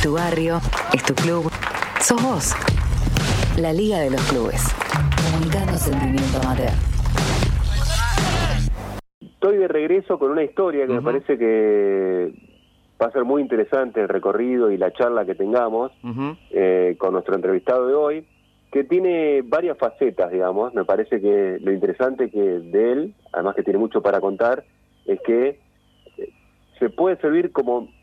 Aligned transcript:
Es 0.00 0.06
tu 0.06 0.14
barrio, 0.14 0.56
es 0.94 1.02
tu 1.02 1.12
club, 1.12 1.50
sos 2.00 2.22
vos. 2.22 2.54
La 3.60 3.70
Liga 3.70 3.98
de 3.98 4.08
los 4.08 4.22
Clubes. 4.30 4.74
Comunicando 5.30 5.74
sentimiento 5.74 6.38
amateur. 6.38 6.70
Estoy 9.20 9.58
de 9.58 9.68
regreso 9.68 10.18
con 10.18 10.30
una 10.30 10.42
historia 10.42 10.86
que 10.86 10.94
me 10.94 11.02
parece 11.02 11.36
que 11.36 12.32
va 12.98 13.08
a 13.08 13.10
ser 13.10 13.24
muy 13.24 13.42
interesante 13.42 14.00
el 14.00 14.08
recorrido 14.08 14.70
y 14.70 14.78
la 14.78 14.90
charla 14.90 15.26
que 15.26 15.34
tengamos 15.34 15.92
eh, 16.50 16.96
con 16.96 17.12
nuestro 17.12 17.34
entrevistado 17.34 17.86
de 17.86 17.92
hoy, 17.92 18.26
que 18.72 18.84
tiene 18.84 19.42
varias 19.42 19.76
facetas, 19.76 20.32
digamos. 20.32 20.72
Me 20.72 20.86
parece 20.86 21.20
que 21.20 21.58
lo 21.60 21.72
interesante 21.72 22.30
que 22.30 22.40
de 22.40 22.92
él, 22.92 23.14
además 23.34 23.54
que 23.54 23.64
tiene 23.64 23.78
mucho 23.78 24.00
para 24.00 24.18
contar, 24.18 24.64
es 25.04 25.20
que 25.20 25.60
eh, 26.16 26.32
se 26.78 26.88
puede 26.88 27.18
servir 27.18 27.52
como 27.52 27.99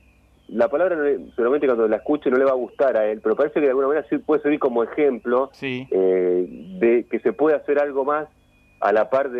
la 0.49 0.69
palabra 0.69 0.97
seguramente 1.35 1.67
cuando 1.67 1.87
la 1.87 1.97
escuche 1.97 2.29
no 2.29 2.37
le 2.37 2.45
va 2.45 2.51
a 2.51 2.55
gustar 2.55 2.95
a 2.97 3.05
él, 3.05 3.19
pero 3.21 3.35
parece 3.35 3.55
que 3.55 3.61
de 3.61 3.69
alguna 3.69 3.87
manera 3.87 4.07
sí 4.09 4.17
puede 4.17 4.41
servir 4.41 4.59
como 4.59 4.83
ejemplo 4.83 5.51
eh, 5.61 6.47
de 6.79 7.05
que 7.09 7.19
se 7.19 7.33
puede 7.33 7.55
hacer 7.55 7.79
algo 7.79 8.05
más 8.05 8.27
a 8.79 8.93
la 8.93 9.09
par 9.09 9.31
de 9.31 9.39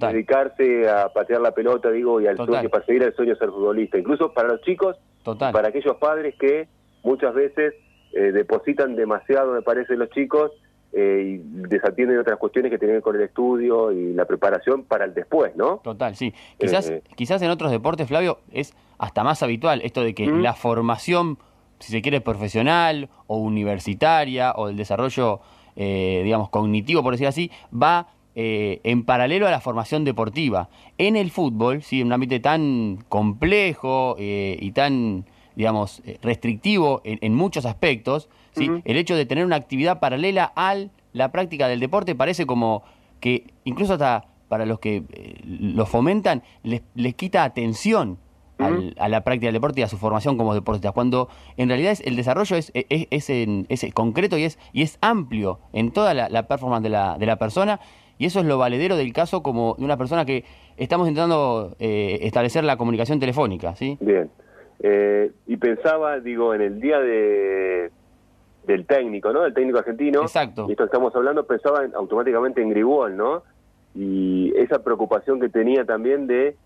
dedicarse 0.00 0.88
a 0.88 1.08
patear 1.08 1.40
la 1.40 1.52
pelota, 1.52 1.90
digo, 1.90 2.20
y 2.20 2.26
al 2.26 2.36
sueño, 2.36 2.68
para 2.68 2.84
seguir 2.86 3.02
el 3.02 3.14
sueño 3.14 3.32
de 3.32 3.38
ser 3.38 3.50
futbolista. 3.50 3.98
Incluso 3.98 4.32
para 4.32 4.48
los 4.48 4.60
chicos, 4.62 4.96
para 5.24 5.68
aquellos 5.68 5.96
padres 5.96 6.36
que 6.38 6.68
muchas 7.02 7.34
veces 7.34 7.74
eh, 8.12 8.32
depositan 8.32 8.94
demasiado, 8.94 9.52
me 9.52 9.62
parece, 9.62 9.96
los 9.96 10.08
chicos 10.10 10.52
eh, 10.92 11.38
y 11.38 11.68
desatienden 11.68 12.18
otras 12.18 12.38
cuestiones 12.38 12.70
que 12.70 12.78
tienen 12.78 12.94
que 12.94 12.96
ver 12.96 13.02
con 13.02 13.16
el 13.16 13.22
estudio 13.22 13.92
y 13.92 14.12
la 14.12 14.24
preparación 14.24 14.84
para 14.84 15.04
el 15.04 15.14
después, 15.14 15.54
¿no? 15.56 15.78
Total, 15.78 16.16
sí. 16.16 16.34
Quizás, 16.58 16.90
eh, 16.90 17.02
quizás 17.14 17.40
en 17.42 17.50
otros 17.50 17.70
deportes, 17.70 18.08
Flavio, 18.08 18.38
es 18.52 18.74
hasta 18.98 19.24
más 19.24 19.42
habitual 19.42 19.80
esto 19.82 20.02
de 20.02 20.14
que 20.14 20.26
la 20.26 20.54
formación, 20.54 21.38
si 21.78 21.92
se 21.92 22.02
quiere, 22.02 22.20
profesional 22.20 23.08
o 23.26 23.38
universitaria 23.38 24.52
o 24.52 24.68
el 24.68 24.76
desarrollo, 24.76 25.40
digamos, 25.76 26.50
cognitivo, 26.50 27.02
por 27.02 27.14
decir 27.14 27.26
así, 27.26 27.50
va 27.72 28.08
en 28.34 29.04
paralelo 29.04 29.46
a 29.46 29.50
la 29.50 29.60
formación 29.60 30.04
deportiva. 30.04 30.68
En 30.98 31.16
el 31.16 31.30
fútbol, 31.30 31.82
sí, 31.82 32.02
en 32.02 32.08
un 32.08 32.12
ámbito 32.12 32.38
tan 32.42 32.98
complejo 33.08 34.16
y 34.18 34.70
tan 34.72 35.24
digamos, 35.60 36.00
eh, 36.06 36.18
restrictivo 36.22 37.02
en, 37.04 37.34
muchos 37.34 37.66
aspectos, 37.66 38.30
¿sí? 38.52 38.70
el 38.84 38.96
hecho 38.96 39.16
de 39.16 39.26
tener 39.26 39.44
una 39.44 39.56
actividad 39.56 40.00
paralela 40.00 40.52
a 40.56 40.76
la 41.12 41.32
práctica 41.32 41.68
del 41.68 41.80
deporte 41.80 42.14
parece 42.14 42.46
como 42.46 42.82
que 43.20 43.52
incluso 43.64 43.94
hasta 43.94 44.26
para 44.48 44.66
los 44.66 44.80
que 44.80 45.04
eh, 45.12 45.40
lo 45.44 45.86
fomentan 45.86 46.42
les, 46.62 46.82
les 46.94 47.14
quita 47.14 47.44
atención 47.44 48.18
a 48.98 49.08
la 49.08 49.24
práctica 49.24 49.46
del 49.46 49.54
deporte 49.54 49.80
y 49.80 49.82
a 49.84 49.88
su 49.88 49.96
formación 49.96 50.36
como 50.36 50.52
deportistas, 50.54 50.92
cuando 50.92 51.28
en 51.56 51.68
realidad 51.68 51.96
el 52.04 52.14
desarrollo 52.14 52.56
es, 52.56 52.70
es, 52.74 53.94
concreto 53.94 54.36
y 54.36 54.44
es, 54.44 54.58
y 54.74 54.82
es 54.82 54.98
amplio 55.00 55.60
en 55.72 55.92
toda 55.92 56.12
la, 56.12 56.42
performance 56.46 56.82
de 56.82 56.90
la, 56.90 57.16
de 57.18 57.26
la 57.26 57.36
persona 57.36 57.80
y 58.18 58.26
eso 58.26 58.40
es 58.40 58.46
lo 58.46 58.58
valedero 58.58 58.96
del 58.96 59.12
caso 59.14 59.42
como 59.42 59.76
de 59.78 59.84
una 59.84 59.96
persona 59.96 60.26
que 60.26 60.44
estamos 60.76 61.08
intentando 61.08 61.74
eh, 61.78 62.18
establecer 62.20 62.64
la 62.64 62.76
comunicación 62.76 63.18
telefónica. 63.18 63.74
¿sí? 63.74 63.96
Bien. 64.00 64.30
Eh, 64.82 65.32
y 65.46 65.56
pensaba, 65.56 66.20
digo, 66.20 66.54
en 66.54 66.60
el 66.60 66.80
día 66.80 67.00
de 67.00 67.90
del 68.64 68.86
técnico, 68.86 69.32
¿no? 69.32 69.42
Del 69.42 69.54
técnico 69.54 69.78
argentino. 69.78 70.22
Exacto. 70.22 70.66
Y 70.68 70.72
esto 70.72 70.84
estamos 70.84 71.14
hablando, 71.14 71.44
pensaba 71.44 71.82
automáticamente 71.94 72.62
en 72.62 72.70
Gribol, 72.70 73.16
¿no? 73.16 73.42
Y 73.94 74.52
esa 74.56 74.82
preocupación 74.82 75.40
que 75.40 75.48
tenía 75.48 75.84
también 75.84 76.26
de 76.26 76.56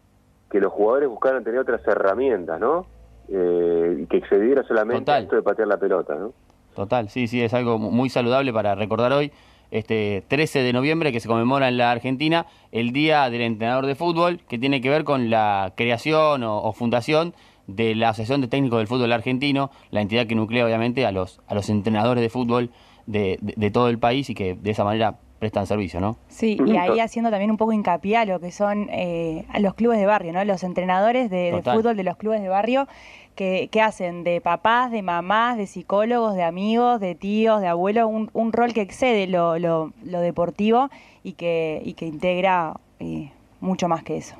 que 0.51 0.61
los 0.61 0.73
jugadores 0.73 1.09
buscaran 1.09 1.43
tener 1.43 1.61
otras 1.61 1.87
herramientas, 1.87 2.61
¿no? 2.61 2.87
Eh, 3.29 4.01
y 4.03 4.07
que 4.07 4.19
excediera 4.19 4.63
solamente 4.65 5.17
esto 5.19 5.37
de 5.37 5.43
patear 5.43 5.69
la 5.69 5.79
pelota, 5.79 6.15
¿no? 6.15 6.33
Total, 6.75 7.09
sí, 7.09 7.29
sí, 7.29 7.41
es 7.41 7.55
algo 7.55 7.79
muy 7.79 8.11
saludable 8.11 8.53
para 8.53 8.75
recordar 8.75 9.13
hoy 9.13 9.33
este 9.71 10.25
13 10.29 10.61
de 10.61 10.73
noviembre 10.73 11.13
que 11.13 11.21
se 11.21 11.29
conmemora 11.29 11.69
en 11.69 11.79
la 11.79 11.91
Argentina 11.91 12.47
el 12.73 12.93
Día 12.93 13.31
del 13.31 13.41
Entrenador 13.41 13.87
de 13.87 13.95
Fútbol, 13.95 14.41
que 14.49 14.59
tiene 14.59 14.81
que 14.81 14.91
ver 14.91 15.05
con 15.05 15.31
la 15.31 15.73
creación 15.77 16.43
o 16.45 16.73
fundación 16.73 17.33
de 17.67 17.95
la 17.95 18.11
Asociación 18.11 18.41
de 18.41 18.49
Técnicos 18.49 18.79
del 18.79 18.87
Fútbol 18.87 19.13
Argentino, 19.13 19.71
la 19.91 20.01
entidad 20.01 20.27
que 20.27 20.35
nuclea 20.35 20.65
obviamente 20.65 21.07
a 21.07 21.13
los, 21.13 21.41
a 21.47 21.55
los 21.55 21.69
entrenadores 21.71 22.23
de 22.23 22.29
fútbol 22.29 22.71
de, 23.07 23.39
de, 23.41 23.71
todo 23.71 23.89
el 23.89 23.99
país 23.99 24.31
y 24.31 24.35
que 24.35 24.55
de 24.55 24.71
esa 24.71 24.85
manera 24.85 25.17
prestan 25.39 25.67
servicio, 25.67 26.01
¿no? 26.01 26.17
Sí, 26.29 26.59
y 26.67 26.77
ahí 26.77 27.01
haciendo 27.01 27.31
también 27.31 27.51
un 27.51 27.59
poco 27.59 27.73
hincapié 27.73 28.17
a 28.17 28.25
lo 28.25 28.41
que 28.41 28.51
son 28.51 28.89
eh, 28.91 29.45
a 29.51 29.61
los 29.61 29.75
clubes 29.75 29.99
de 29.99 30.07
barrio, 30.07 30.33
¿no? 30.33 30.43
Los 30.45 30.63
entrenadores 30.63 31.29
de, 31.29 31.61
fútbol 31.63 31.97
de 31.97 32.03
los 32.03 32.17
clubes 32.17 32.41
de 32.41 32.49
barrio 32.49 32.89
que, 33.35 33.69
que, 33.71 33.83
hacen 33.83 34.25
de 34.25 34.41
papás, 34.41 34.91
de 34.91 35.03
mamás, 35.03 35.59
de 35.59 35.67
psicólogos, 35.67 36.35
de 36.35 36.45
amigos, 36.45 36.99
de 36.99 37.15
tíos, 37.15 37.61
de 37.61 37.67
abuelos, 37.67 38.09
un, 38.11 38.31
un 38.33 38.53
rol 38.53 38.73
que 38.73 38.81
excede 38.81 39.27
lo, 39.27 39.59
lo, 39.59 39.93
lo, 40.05 40.21
deportivo 40.21 40.89
y 41.23 41.33
que, 41.33 41.83
y 41.85 41.93
que 41.95 42.07
integra 42.07 42.75
eh, 43.01 43.31
mucho 43.61 43.89
más 43.89 44.03
que 44.03 44.17
eso. 44.17 44.37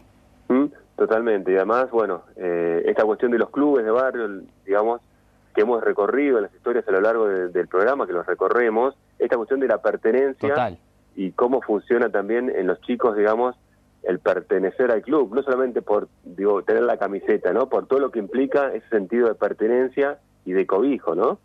¿Mm? 0.49 0.67
Totalmente, 0.97 1.51
y 1.51 1.57
además, 1.57 1.91
bueno, 1.91 2.23
eh, 2.37 2.85
esta 2.87 3.05
cuestión 3.05 3.33
de 3.33 3.39
los 3.39 3.51
clubes 3.51 3.85
de 3.85 3.91
barrio, 3.91 4.43
digamos, 4.65 5.01
que 5.55 5.63
hemos 5.63 5.83
recorrido 5.83 6.39
en 6.39 6.45
las 6.45 6.55
historias 6.55 6.87
a 6.87 6.93
lo 6.93 7.01
largo 7.01 7.27
del 7.27 7.69
programa, 7.69 8.07
que 8.07 8.13
los 8.13 8.27
recorremos, 8.27 8.95
esta 9.19 9.37
cuestión 9.37 9.61
de 9.61 9.69
la 9.69 9.79
pertenencia 9.79 10.79
y 11.17 11.33
cómo 11.33 11.63
funciona 11.63 12.11
también 12.11 12.51
en 12.55 12.67
los 12.67 12.81
chicos, 12.83 13.17
digamos, 13.17 13.57
el 14.03 14.19
pertenecer 14.19 14.91
al 14.91 15.03
club, 15.03 15.35
no 15.35 15.43
solamente 15.43 15.81
por 15.81 16.09
digo, 16.25 16.63
tener 16.63 16.83
la 16.83 16.97
camiseta, 16.97 17.53
¿no? 17.53 17.69
Por 17.69 17.87
todo 17.87 18.01
lo 18.01 18.11
que 18.11 18.19
implica 18.19 18.73
ese 18.73 18.89
sentido 18.89 19.29
de 19.29 19.35
pertenencia 19.35 20.19
y 20.45 20.53
de 20.53 20.67
cobijo, 20.67 21.15
¿no? 21.15 21.39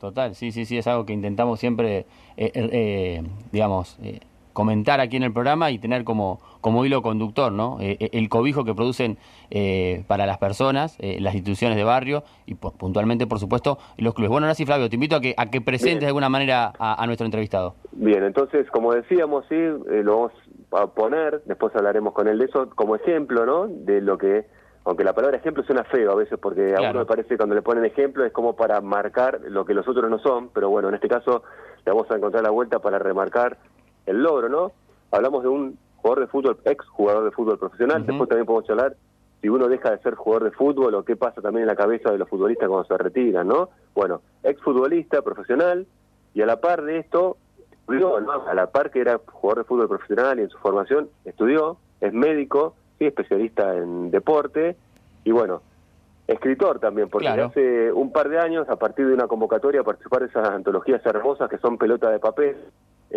Total, 0.00 0.34
sí, 0.34 0.52
sí, 0.52 0.66
sí, 0.66 0.78
es 0.78 0.86
algo 0.86 1.06
que 1.06 1.14
intentamos 1.14 1.58
siempre, 1.58 2.06
eh, 2.36 2.52
eh, 2.54 3.22
digamos, 3.50 3.98
comentar 4.56 5.00
aquí 5.00 5.18
en 5.18 5.22
el 5.22 5.34
programa 5.34 5.70
y 5.70 5.78
tener 5.78 6.02
como, 6.02 6.40
como 6.62 6.86
hilo 6.86 7.02
conductor 7.02 7.52
¿no? 7.52 7.76
Eh, 7.78 7.98
eh, 8.00 8.08
el 8.14 8.30
cobijo 8.30 8.64
que 8.64 8.72
producen 8.72 9.18
eh, 9.50 10.02
para 10.06 10.24
las 10.24 10.38
personas, 10.38 10.96
las 10.98 11.34
instituciones 11.34 11.76
de 11.76 11.84
barrio 11.84 12.24
y 12.46 12.54
puntualmente, 12.54 13.26
por 13.26 13.38
supuesto, 13.38 13.76
los 13.98 14.14
clubes. 14.14 14.30
Bueno, 14.30 14.46
ahora 14.46 14.54
sí, 14.54 14.64
Flavio, 14.64 14.88
te 14.88 14.96
invito 14.96 15.14
a 15.14 15.20
que, 15.20 15.34
a 15.36 15.50
que 15.50 15.60
presentes 15.60 16.00
de 16.00 16.06
alguna 16.06 16.30
manera 16.30 16.72
a, 16.78 17.04
nuestro 17.06 17.26
entrevistado. 17.26 17.74
Bien, 17.92 18.24
entonces, 18.24 18.66
como 18.70 18.94
decíamos, 18.94 19.44
sí, 19.50 19.56
lo 19.56 20.16
vamos 20.16 20.32
a 20.72 20.86
poner, 20.86 21.42
después 21.44 21.76
hablaremos 21.76 22.14
con 22.14 22.26
él 22.26 22.38
de 22.38 22.46
eso, 22.46 22.70
como 22.74 22.96
ejemplo, 22.96 23.44
¿no? 23.44 23.66
De 23.66 24.00
lo 24.00 24.16
que, 24.16 24.46
aunque 24.86 25.04
la 25.04 25.12
palabra 25.12 25.36
ejemplo 25.36 25.64
suena 25.64 25.84
feo 25.84 26.12
a 26.12 26.14
veces, 26.14 26.38
porque 26.40 26.74
a 26.74 26.80
uno 26.80 27.00
me 27.00 27.06
parece 27.06 27.28
que 27.28 27.36
cuando 27.36 27.54
le 27.54 27.62
ponen 27.62 27.84
ejemplo 27.84 28.24
es 28.24 28.32
como 28.32 28.56
para 28.56 28.80
marcar 28.80 29.42
lo 29.48 29.66
que 29.66 29.74
los 29.74 29.86
otros 29.86 30.10
no 30.10 30.18
son, 30.18 30.48
pero 30.48 30.70
bueno, 30.70 30.88
en 30.88 30.94
este 30.94 31.08
caso 31.08 31.42
le 31.84 31.92
vamos 31.92 32.10
a 32.10 32.16
encontrar 32.16 32.42
la 32.42 32.50
vuelta 32.50 32.78
para 32.78 32.98
remarcar 32.98 33.58
el 34.06 34.22
logro, 34.22 34.48
¿no? 34.48 34.72
Hablamos 35.10 35.42
de 35.42 35.48
un 35.48 35.78
jugador 35.96 36.20
de 36.20 36.26
fútbol, 36.28 36.58
ex 36.64 36.86
jugador 36.86 37.24
de 37.24 37.30
fútbol 37.32 37.58
profesional, 37.58 38.06
después 38.06 38.28
también 38.28 38.46
podemos 38.46 38.70
hablar 38.70 38.96
si 39.40 39.48
uno 39.48 39.68
deja 39.68 39.90
de 39.90 39.98
ser 39.98 40.14
jugador 40.14 40.44
de 40.44 40.56
fútbol 40.56 40.94
o 40.94 41.04
qué 41.04 41.16
pasa 41.16 41.42
también 41.42 41.62
en 41.62 41.68
la 41.68 41.76
cabeza 41.76 42.10
de 42.10 42.18
los 42.18 42.28
futbolistas 42.28 42.68
cuando 42.68 42.86
se 42.86 42.96
retiran, 42.96 43.46
¿no? 43.46 43.68
Bueno, 43.94 44.22
ex 44.42 44.60
futbolista 44.62 45.22
profesional 45.22 45.86
y 46.34 46.42
a 46.42 46.46
la 46.46 46.60
par 46.60 46.82
de 46.82 46.98
esto, 46.98 47.36
estudió, 47.70 48.20
¿no? 48.20 48.46
A 48.46 48.54
la 48.54 48.68
par 48.68 48.90
que 48.90 49.00
era 49.00 49.20
jugador 49.26 49.64
de 49.64 49.68
fútbol 49.68 49.88
profesional 49.88 50.38
y 50.38 50.42
en 50.42 50.50
su 50.50 50.58
formación 50.58 51.08
estudió, 51.24 51.76
es 52.00 52.12
médico, 52.12 52.74
sí, 52.98 53.06
especialista 53.06 53.76
en 53.76 54.10
deporte 54.10 54.76
y 55.24 55.32
bueno, 55.32 55.60
escritor 56.26 56.78
también, 56.78 57.08
porque 57.08 57.28
hace 57.28 57.92
un 57.92 58.12
par 58.12 58.28
de 58.28 58.38
años, 58.38 58.68
a 58.68 58.76
partir 58.76 59.06
de 59.06 59.14
una 59.14 59.28
convocatoria, 59.28 59.82
a 59.82 59.84
participar 59.84 60.20
de 60.20 60.26
esas 60.26 60.48
antologías 60.48 61.04
hermosas 61.04 61.48
que 61.48 61.58
son 61.58 61.78
pelota 61.78 62.10
de 62.10 62.18
papel, 62.18 62.56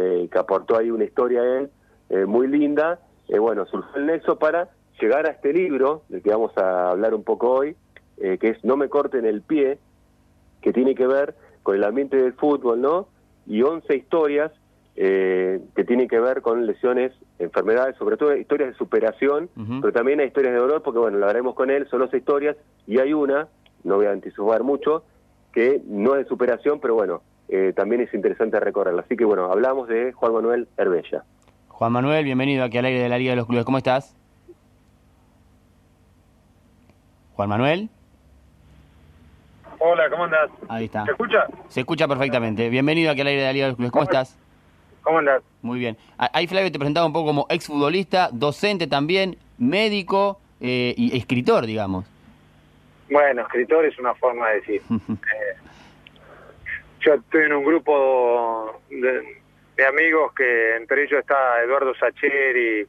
eh, 0.02 0.30
que 0.32 0.40
aportó 0.40 0.78
ahí 0.78 0.92
una 0.92 1.04
historia 1.04 1.44
él 1.44 1.70
eh, 2.10 2.26
muy 2.26 2.48
linda. 2.48 3.02
Eh, 3.28 3.38
bueno, 3.38 3.66
surgió 3.66 3.98
el 3.98 4.06
nexo 4.06 4.40
para 4.40 4.70
llegar 4.98 5.26
a 5.28 5.32
este 5.32 5.52
libro, 5.52 6.04
del 6.08 6.22
que 6.22 6.30
vamos 6.30 6.58
a 6.58 6.92
hablar 6.92 7.14
un 7.14 7.24
poco 7.24 7.52
hoy, 7.52 7.76
que 8.18 8.50
es 8.50 8.64
No 8.66 8.76
me 8.78 8.90
corten 8.90 9.26
el 9.26 9.42
pie, 9.42 9.78
que 10.62 10.72
tiene 10.72 10.96
que 10.96 11.08
ver 11.08 11.36
con 11.64 11.76
el 11.76 11.84
ambiente 11.84 12.16
del 12.18 12.34
fútbol, 12.34 12.82
¿no? 12.82 13.08
Y 13.46 13.62
11 13.62 13.94
historias 13.96 14.52
que 14.96 15.86
tienen 15.88 16.10
que 16.10 16.20
ver 16.20 16.42
con 16.42 16.66
lesiones, 16.66 17.14
enfermedades, 17.38 17.96
sobre 17.96 18.18
todo 18.18 18.36
historias 18.36 18.72
de 18.72 18.76
superación, 18.76 19.50
pero 19.80 19.94
también 19.94 20.20
hay 20.20 20.28
historias 20.28 20.54
de 20.54 20.60
dolor, 20.60 20.82
porque 20.84 21.00
bueno, 21.00 21.18
lo 21.18 21.28
haremos 21.28 21.56
con 21.56 21.70
él, 21.70 21.88
son 21.90 22.02
11 22.02 22.18
historias, 22.18 22.58
y 22.88 23.00
hay 23.00 23.14
una, 23.14 23.48
no 23.86 23.96
voy 23.96 24.08
a 24.08 24.12
anticipar 24.12 24.64
mucho, 24.64 25.04
que 25.54 25.82
no 25.88 26.16
es 26.16 26.24
de 26.24 26.30
superación, 26.30 26.82
pero 26.82 26.96
bueno, 26.96 27.22
eh, 27.50 27.74
también 27.76 28.02
es 28.02 28.14
interesante 28.14 28.60
recorrerla. 28.60 29.02
Así 29.02 29.18
que 29.18 29.26
bueno, 29.26 29.52
hablamos 29.52 29.88
de 29.88 30.14
Juan 30.14 30.34
Manuel 30.34 30.68
Herbella. 30.78 31.24
Juan 31.68 31.92
Manuel, 31.92 32.24
bienvenido 32.24 32.64
aquí 32.64 32.78
al 32.78 32.86
aire 32.86 33.00
de 33.00 33.10
la 33.10 33.18
Liga 33.18 33.32
de 33.32 33.38
los 33.38 33.48
Clubes. 33.48 33.66
¿Cómo 33.66 33.78
estás? 33.78 34.16
Juan 37.34 37.50
Manuel. 37.50 37.90
Hola, 39.80 40.10
¿cómo 40.10 40.26
andás? 40.26 40.52
Ahí 40.68 40.86
está. 40.86 41.06
¿Se 41.06 41.12
escucha? 41.12 41.48
Se 41.70 41.80
escucha 41.80 42.08
perfectamente. 42.08 42.70
Bienvenido 42.70 43.12
aquí 43.12 43.22
al 43.22 43.28
aire 43.28 43.42
de 43.42 43.48
la 43.48 43.54
Liga 43.54 43.66
de 43.66 43.72
los 43.72 43.78
Clubes. 43.78 43.92
¿Cómo, 43.92 44.04
estás? 44.04 44.38
¿Cómo 45.02 45.20
andás? 45.20 45.42
Muy 45.62 45.80
bien. 45.80 45.98
Ahí 46.18 46.46
Flavio 46.48 46.72
te 46.72 46.78
presentaba 46.78 47.08
un 47.08 47.14
poco 47.14 47.28
como 47.28 47.48
exfutbolista, 47.50 48.30
docente 48.32 48.88
también, 48.88 49.38
médico 49.58 50.40
eh, 50.60 50.94
y 50.98 51.18
escritor, 51.18 51.66
digamos. 51.66 52.06
Bueno, 53.10 53.42
escritor 53.42 53.86
es 53.86 53.98
una 53.98 54.14
forma 54.16 54.50
de 54.50 54.56
decir. 54.56 54.82
Eh, 54.92 55.58
yo 57.00 57.14
estoy 57.16 57.44
en 57.44 57.54
un 57.54 57.64
grupo 57.64 58.82
de, 58.90 59.86
amigos 59.86 60.34
que 60.34 60.76
entre 60.76 61.04
ellos 61.04 61.20
está 61.20 61.62
Eduardo 61.64 61.94
Sacheri 61.96 62.88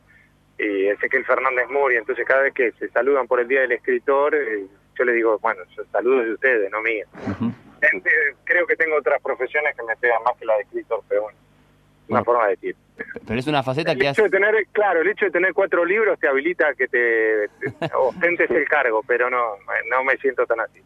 y, 0.59 0.87
Ezequiel 0.89 1.25
Fernández 1.25 1.69
Muri, 1.71 1.97
entonces 1.97 2.27
cada 2.27 2.43
vez 2.43 2.53
que 2.53 2.73
se 2.73 2.89
saludan 2.91 3.27
por 3.27 3.41
el 3.41 3.49
Día 3.49 3.63
del 3.63 3.73
Escritor, 3.73 4.35
eh, 4.35 4.67
yo 4.99 5.05
les 5.05 5.15
digo, 5.15 5.39
bueno, 5.39 5.63
saludos 5.91 6.27
de 6.27 6.33
ustedes, 6.35 6.71
no 6.71 6.83
míos. 6.83 7.09
Creo 8.45 8.67
que 8.67 8.77
tengo 8.77 8.97
otras 8.97 9.23
profesiones 9.23 9.75
que 9.75 9.83
me 9.85 9.97
pegan 9.97 10.23
más 10.23 10.37
que 10.37 10.45
la 10.45 10.57
de 10.57 10.63
escritor, 10.63 11.03
pero 11.09 11.23
bueno, 11.23 11.39
una 12.09 12.25
forma 12.25 12.45
de 12.45 12.51
decir. 12.51 12.77
Pero 13.27 13.41
es 13.41 13.47
una 13.47 13.63
faceta 13.63 13.95
que 13.95 14.09
hecho 14.09 14.25
de 14.25 14.29
tener, 14.29 14.67
claro, 14.73 15.01
el 15.01 15.09
hecho 15.09 15.25
de 15.25 15.31
tener 15.31 15.55
cuatro 15.55 15.85
libros 15.85 16.19
te 16.19 16.29
habilita 16.29 16.69
a 16.69 16.75
que 16.75 16.89
te, 16.89 17.49
ostentes 17.95 18.51
el 18.51 18.69
cargo, 18.69 19.03
pero 19.07 19.31
no, 19.31 19.57
no 19.91 20.05
me 20.05 20.17
siento 20.19 20.45
tan 20.45 20.61
así. 20.61 20.83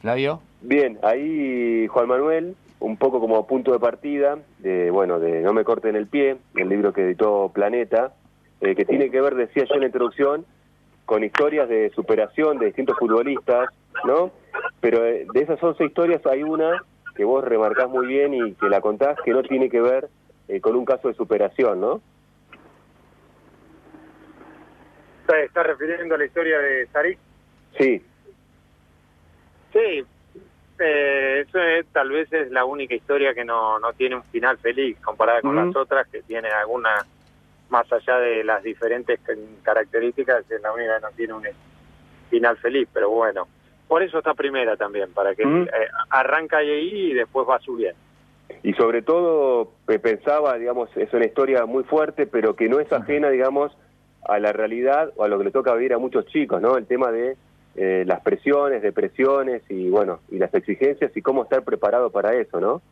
Flavio. 0.00 0.40
Bien, 0.60 0.98
ahí 1.02 1.86
Juan 1.88 2.08
Manuel, 2.08 2.56
un 2.80 2.96
poco 2.96 3.20
como 3.20 3.46
punto 3.46 3.72
de 3.72 3.78
partida, 3.78 4.38
de 4.58 4.90
bueno, 4.90 5.18
de 5.18 5.40
No 5.40 5.52
me 5.52 5.64
corten 5.64 5.96
el 5.96 6.06
pie, 6.06 6.36
el 6.56 6.68
libro 6.68 6.92
que 6.92 7.04
editó 7.04 7.50
Planeta, 7.52 8.14
eh, 8.60 8.74
que 8.74 8.84
tiene 8.84 9.10
que 9.10 9.20
ver, 9.20 9.34
decía 9.34 9.64
yo 9.64 9.74
en 9.74 9.80
la 9.80 9.86
introducción, 9.86 10.44
con 11.04 11.24
historias 11.24 11.68
de 11.68 11.90
superación 11.90 12.58
de 12.58 12.66
distintos 12.66 12.96
futbolistas, 12.98 13.70
¿no? 14.04 14.30
Pero 14.80 15.04
eh, 15.04 15.26
de 15.32 15.40
esas 15.40 15.62
11 15.62 15.84
historias 15.84 16.24
hay 16.26 16.42
una 16.42 16.82
que 17.16 17.24
vos 17.24 17.44
remarcás 17.44 17.88
muy 17.88 18.06
bien 18.06 18.34
y 18.34 18.52
que 18.54 18.68
la 18.68 18.80
contás 18.80 19.18
que 19.24 19.32
no 19.32 19.42
tiene 19.42 19.68
que 19.68 19.80
ver 19.80 20.08
eh, 20.48 20.60
con 20.60 20.76
un 20.76 20.84
caso 20.84 21.08
de 21.08 21.14
superación, 21.14 21.80
¿no? 21.80 22.00
¿Estás 25.44 25.66
refiriendo 25.66 26.14
a 26.14 26.18
la 26.18 26.24
historia 26.24 26.58
de 26.58 26.86
Sarik? 26.86 27.18
Sí. 27.78 28.02
Sí, 29.78 30.04
eh, 30.80 31.44
eso 31.46 31.58
tal 31.92 32.10
vez 32.10 32.32
es 32.32 32.50
la 32.50 32.64
única 32.64 32.94
historia 32.94 33.32
que 33.32 33.44
no, 33.44 33.78
no 33.78 33.92
tiene 33.92 34.16
un 34.16 34.24
final 34.24 34.58
feliz 34.58 34.98
comparada 35.00 35.40
con 35.40 35.54
las 35.54 35.74
otras 35.76 36.08
que 36.08 36.22
tiene 36.22 36.48
alguna, 36.48 37.06
más 37.68 37.90
allá 37.92 38.18
de 38.18 38.42
las 38.42 38.62
diferentes 38.62 39.20
características, 39.62 40.50
es 40.50 40.62
la 40.62 40.72
única 40.72 40.96
que 40.96 41.02
no 41.02 41.10
tiene 41.12 41.32
un 41.34 41.42
final 42.28 42.56
feliz, 42.58 42.88
pero 42.92 43.10
bueno, 43.10 43.46
por 43.86 44.02
eso 44.02 44.18
está 44.18 44.34
primera 44.34 44.76
también, 44.76 45.12
para 45.12 45.34
que 45.34 45.42
eh, 45.42 45.68
arranca 46.10 46.58
ahí 46.58 47.10
y 47.10 47.14
después 47.14 47.48
va 47.48 47.60
subiendo. 47.60 47.98
Y 48.62 48.72
sobre 48.74 49.02
todo 49.02 49.72
pensaba, 50.02 50.56
digamos, 50.58 50.88
es 50.96 51.12
una 51.12 51.26
historia 51.26 51.66
muy 51.66 51.84
fuerte, 51.84 52.26
pero 52.26 52.56
que 52.56 52.68
no 52.68 52.80
es 52.80 52.92
ajena, 52.92 53.30
digamos, 53.30 53.76
a 54.26 54.38
la 54.38 54.52
realidad 54.52 55.12
o 55.16 55.24
a 55.24 55.28
lo 55.28 55.38
que 55.38 55.44
le 55.44 55.50
toca 55.50 55.74
vivir 55.74 55.92
a 55.92 55.98
muchos 55.98 56.26
chicos, 56.26 56.60
¿no? 56.60 56.76
El 56.76 56.86
tema 56.86 57.12
de 57.12 57.36
eh, 57.80 58.02
las 58.04 58.22
presiones, 58.22 58.82
depresiones 58.82 59.62
y, 59.68 59.88
bueno, 59.88 60.18
y 60.32 60.38
las 60.38 60.52
exigencias 60.52 61.16
y 61.16 61.22
cómo 61.22 61.44
estar 61.44 61.62
preparado 61.62 62.10
para 62.10 62.34
eso, 62.34 62.58
¿no? 62.58 62.82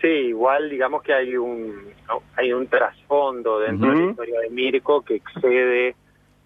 Sí, 0.00 0.08
igual 0.08 0.70
digamos 0.70 1.02
que 1.02 1.12
hay 1.12 1.36
un 1.36 1.92
hay 2.36 2.54
un 2.54 2.68
trasfondo 2.68 3.60
dentro 3.60 3.90
de 3.90 3.98
la 3.98 4.10
historia 4.12 4.40
de 4.40 4.48
Mirko 4.48 5.02
que 5.02 5.16
excede 5.16 5.94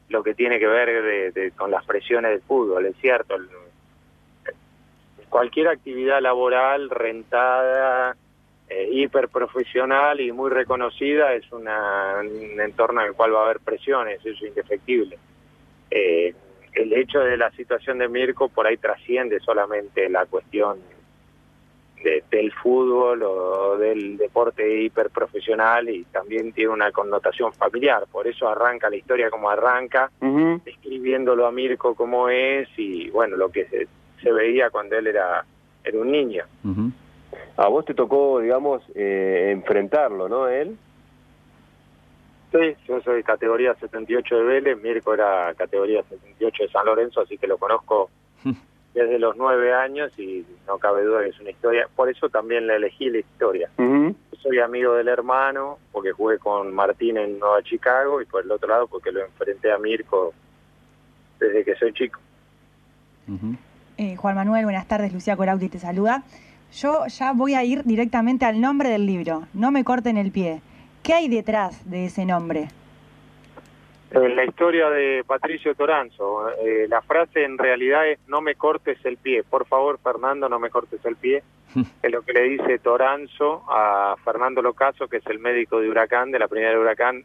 lo 0.09 0.25
que 0.25 0.35
tiene 0.35 0.59
que 0.59 0.67
ver 0.67 1.33
de, 1.33 1.53
con 1.53 1.71
las 1.71 1.85
presiones 1.85 2.33
del 2.33 2.43
fútbol, 2.43 2.87
es 2.87 2.97
cierto. 2.97 3.37
Cualquier 5.29 5.69
actividad 5.69 6.21
laboral 6.21 6.91
rentada, 6.91 8.17
eh, 8.69 8.89
hiperprofesional 8.91 10.21
y 10.21 10.33
muy 10.33 10.51
reconocida 10.51 11.33
es 11.33 11.51
una, 11.53 12.23
un 12.23 12.61
entorno 12.61 13.03
en 13.03 13.07
el 13.07 13.15
cual 13.15 13.37
va 13.37 13.43
a 13.43 13.45
haber 13.45 13.61
presiones, 13.61 14.19
eso 14.19 14.31
es 14.31 14.43
indefectible. 14.43 15.17
Eh, 15.93 16.35
hecho 17.01 17.21
de 17.21 17.37
la 17.37 17.51
situación 17.53 17.99
de 17.99 18.09
Mirko 18.09 18.49
por 18.49 18.67
ahí 18.67 18.77
trasciende 18.77 19.41
solamente 19.41 20.09
la 20.09 20.27
cuestión 20.27 20.79
del 22.31 22.53
fútbol 22.53 23.23
o 23.23 23.79
del 23.79 24.19
deporte 24.19 24.83
hiperprofesional 24.83 25.89
y 25.89 26.05
también 26.05 26.53
tiene 26.53 26.71
una 26.71 26.93
connotación 26.93 27.53
familiar. 27.55 28.05
Por 28.13 28.27
eso 28.27 28.47
arranca 28.47 28.91
la 28.91 28.97
historia 28.97 29.31
como 29.31 29.49
arranca, 29.49 30.11
describiéndolo 30.65 31.47
a 31.47 31.53
Mirko 31.53 31.95
como 31.95 32.29
es 32.29 32.69
y 32.77 33.09
bueno, 33.11 33.37
lo 33.37 33.49
que 33.49 33.89
se, 34.21 34.33
veía 34.33 34.71
cuando 34.71 34.97
él 34.97 35.07
era, 35.07 35.45
era 35.83 35.99
un 35.99 36.11
niño. 36.11 36.45
A 37.57 37.69
vos 37.69 37.85
te 37.85 37.95
tocó, 37.95 38.41
digamos, 38.41 38.83
eh, 38.95 39.51
enfrentarlo, 39.53 40.29
¿no? 40.29 40.49
Él. 40.49 40.77
Sí, 42.55 42.77
yo 42.87 43.01
soy 43.01 43.25
categoría 43.25 43.75
78 43.75 44.37
de 44.37 44.43
Vélez, 44.45 44.81
Mirko 44.81 45.13
era 45.13 45.53
categoría 45.55 46.05
78 46.05 46.63
de 46.63 46.69
San 46.69 46.87
Lorenzo, 46.87 47.23
así 47.23 47.37
que 47.37 47.49
lo 47.49 47.59
conozco 47.59 48.11
desde 48.95 49.19
los 49.19 49.37
nueve 49.37 49.75
años 49.75 50.17
y 50.17 50.47
no 50.69 50.79
cabe 50.79 51.03
duda 51.03 51.25
que 51.25 51.31
es 51.31 51.41
una 51.41 51.51
historia. 51.51 51.89
Por 51.97 52.09
eso 52.09 52.29
también 52.29 52.69
le 52.69 52.77
elegí 52.77 53.11
la 53.11 53.19
historia. 53.19 53.69
Soy 54.41 54.61
amigo 54.61 54.95
del 54.95 55.09
hermano 55.09 55.79
porque 55.91 56.13
jugué 56.13 56.39
con 56.39 56.73
Martín 56.73 57.17
en 57.17 57.41
Nueva 57.41 57.61
Chicago 57.65 58.23
y 58.23 58.25
por 58.25 58.45
el 58.45 58.53
otro 58.53 58.69
lado 58.69 58.87
porque 58.87 59.11
lo 59.11 59.25
enfrenté 59.25 59.73
a 59.73 59.79
Mirko 59.79 60.33
desde 61.41 61.65
que 61.65 61.75
soy 61.75 61.93
chico. 61.93 62.21
Eh, 63.97 64.15
Juan 64.15 64.37
Manuel, 64.37 64.65
buenas 64.65 64.87
tardes. 64.87 65.13
Lucía 65.13 65.37
Corauti 65.37 65.69
te 65.71 65.81
saluda. 65.81 66.23
Yo 66.73 67.07
ya 67.09 67.33
voy 67.33 67.55
a 67.55 67.65
ir 67.65 67.83
directamente 67.83 68.45
al 68.45 68.61
nombre 68.61 68.91
del 68.91 69.07
libro. 69.07 69.49
No 69.55 69.73
me 69.73 69.83
corten 69.83 70.19
el 70.19 70.31
pie. 70.31 70.61
¿Qué 71.05 71.13
hay 71.13 71.29
detrás 71.29 71.89
de 71.89 72.07
ese 72.07 72.25
nombre? 72.25 72.69
la 74.11 74.45
historia 74.45 74.89
de 74.91 75.25
Patricio 75.27 75.75
Toranzo. 75.75 76.49
Eh, 76.61 76.87
la 76.89 77.03
frase 77.03 77.45
en 77.45 77.59
realidad 77.59 78.09
es 78.09 78.21
no 78.29 78.41
me 78.41 78.55
cortes 78.55 78.97
el 79.05 79.17
pie. 79.17 79.43
Por 79.43 79.67
favor, 79.67 79.99
Fernando, 80.03 80.49
no 80.49 80.59
me 80.59 80.71
cortes 80.71 81.05
el 81.05 81.17
pie. 81.17 81.43
es 82.03 82.13
lo 82.13 82.23
que 82.23 82.33
le 82.33 82.43
dice 82.45 82.79
Toranzo 82.79 83.65
a 83.69 84.15
Fernando 84.25 84.63
Locaso, 84.63 85.09
que 85.09 85.19
es 85.19 85.27
el 85.27 85.41
médico 85.41 85.81
de 85.81 85.91
Huracán, 85.91 86.31
de 86.31 86.39
la 86.39 86.49
primera 86.49 86.71
de 86.71 86.79
Huracán, 86.79 87.25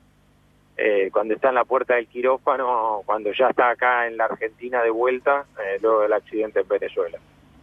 eh, 0.76 1.10
cuando 1.14 1.36
está 1.36 1.50
en 1.50 1.56
la 1.56 1.64
puerta 1.64 1.96
del 1.96 2.08
quirófano, 2.08 3.04
cuando 3.06 3.32
ya 3.32 3.50
está 3.50 3.70
acá 3.70 4.08
en 4.08 4.18
la 4.18 4.26
Argentina 4.26 4.82
de 4.82 4.90
vuelta, 4.90 5.46
eh, 5.58 5.78
luego 5.82 6.02
del 6.02 6.14
accidente 6.14 6.62
en 6.62 6.68
Venezuela. 6.68 7.20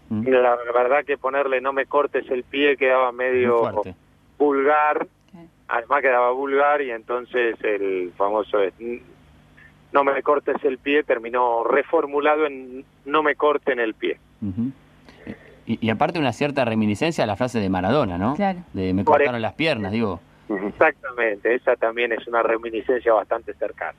Mm. 0.08 0.28
La, 0.28 0.56
verdad 0.72 1.04
que 1.04 1.18
ponerle 1.18 1.60
no 1.60 1.72
me 1.72 1.86
cortes 1.86 2.30
el 2.30 2.44
pie 2.44 2.76
quedaba 2.76 3.10
medio 3.12 3.82
vulgar, 4.38 5.06
además 5.68 6.02
quedaba 6.02 6.30
vulgar 6.32 6.82
y 6.82 6.90
entonces 6.90 7.56
el 7.62 8.12
famoso 8.16 8.58
no 9.92 10.04
me 10.04 10.22
cortes 10.22 10.56
el 10.64 10.78
pie 10.78 11.02
terminó 11.04 11.64
reformulado 11.64 12.46
en 12.46 12.84
no 13.04 13.22
me 13.22 13.34
corten 13.34 13.80
el 13.80 13.94
pie. 13.94 14.18
y, 15.66 15.90
aparte 15.90 16.18
una 16.18 16.32
cierta 16.32 16.64
reminiscencia 16.64 17.24
a 17.24 17.26
la 17.26 17.36
frase 17.36 17.60
de 17.60 17.68
Maradona, 17.68 18.18
¿no? 18.18 18.34
Claro. 18.34 18.60
De 18.72 18.92
me 18.92 19.04
cortaron 19.04 19.40
las 19.40 19.54
piernas, 19.54 19.92
digo. 19.92 20.20
Exactamente, 20.48 21.54
esa 21.54 21.74
también 21.76 22.12
es 22.12 22.26
una 22.28 22.42
reminiscencia 22.42 23.12
bastante 23.12 23.52
cercana. 23.54 23.98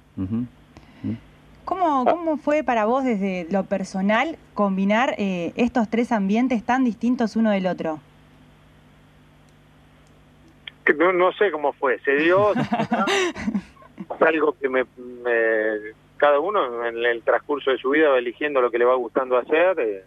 ¿Cómo, 1.66 2.06
¿Cómo 2.06 2.38
fue 2.38 2.64
para 2.64 2.86
vos 2.86 3.04
desde 3.04 3.46
lo 3.52 3.66
personal 3.66 4.38
combinar 4.54 5.16
eh, 5.18 5.52
estos 5.58 5.90
tres 5.90 6.14
ambientes 6.14 6.64
tan 6.64 6.86
distintos 6.86 7.36
uno 7.36 7.52
del 7.52 7.68
otro? 7.68 8.00
No, 10.94 11.12
no 11.14 11.32
sé 11.34 11.52
cómo 11.52 11.74
fue, 11.74 12.00
se 12.00 12.16
dio 12.16 12.54
algo 14.20 14.56
que 14.60 14.70
me, 14.70 14.86
cada 16.18 16.40
uno 16.40 16.86
en 16.86 16.98
el 16.98 17.22
transcurso 17.22 17.72
de 17.72 17.78
su 17.78 17.92
vida 17.92 18.10
va 18.10 18.20
eligiendo 18.20 18.62
lo 18.62 18.72
que 18.72 18.80
le 18.80 18.86
va 18.86 18.96
gustando 18.96 19.38
hacer. 19.38 19.80
Eh, 19.80 20.04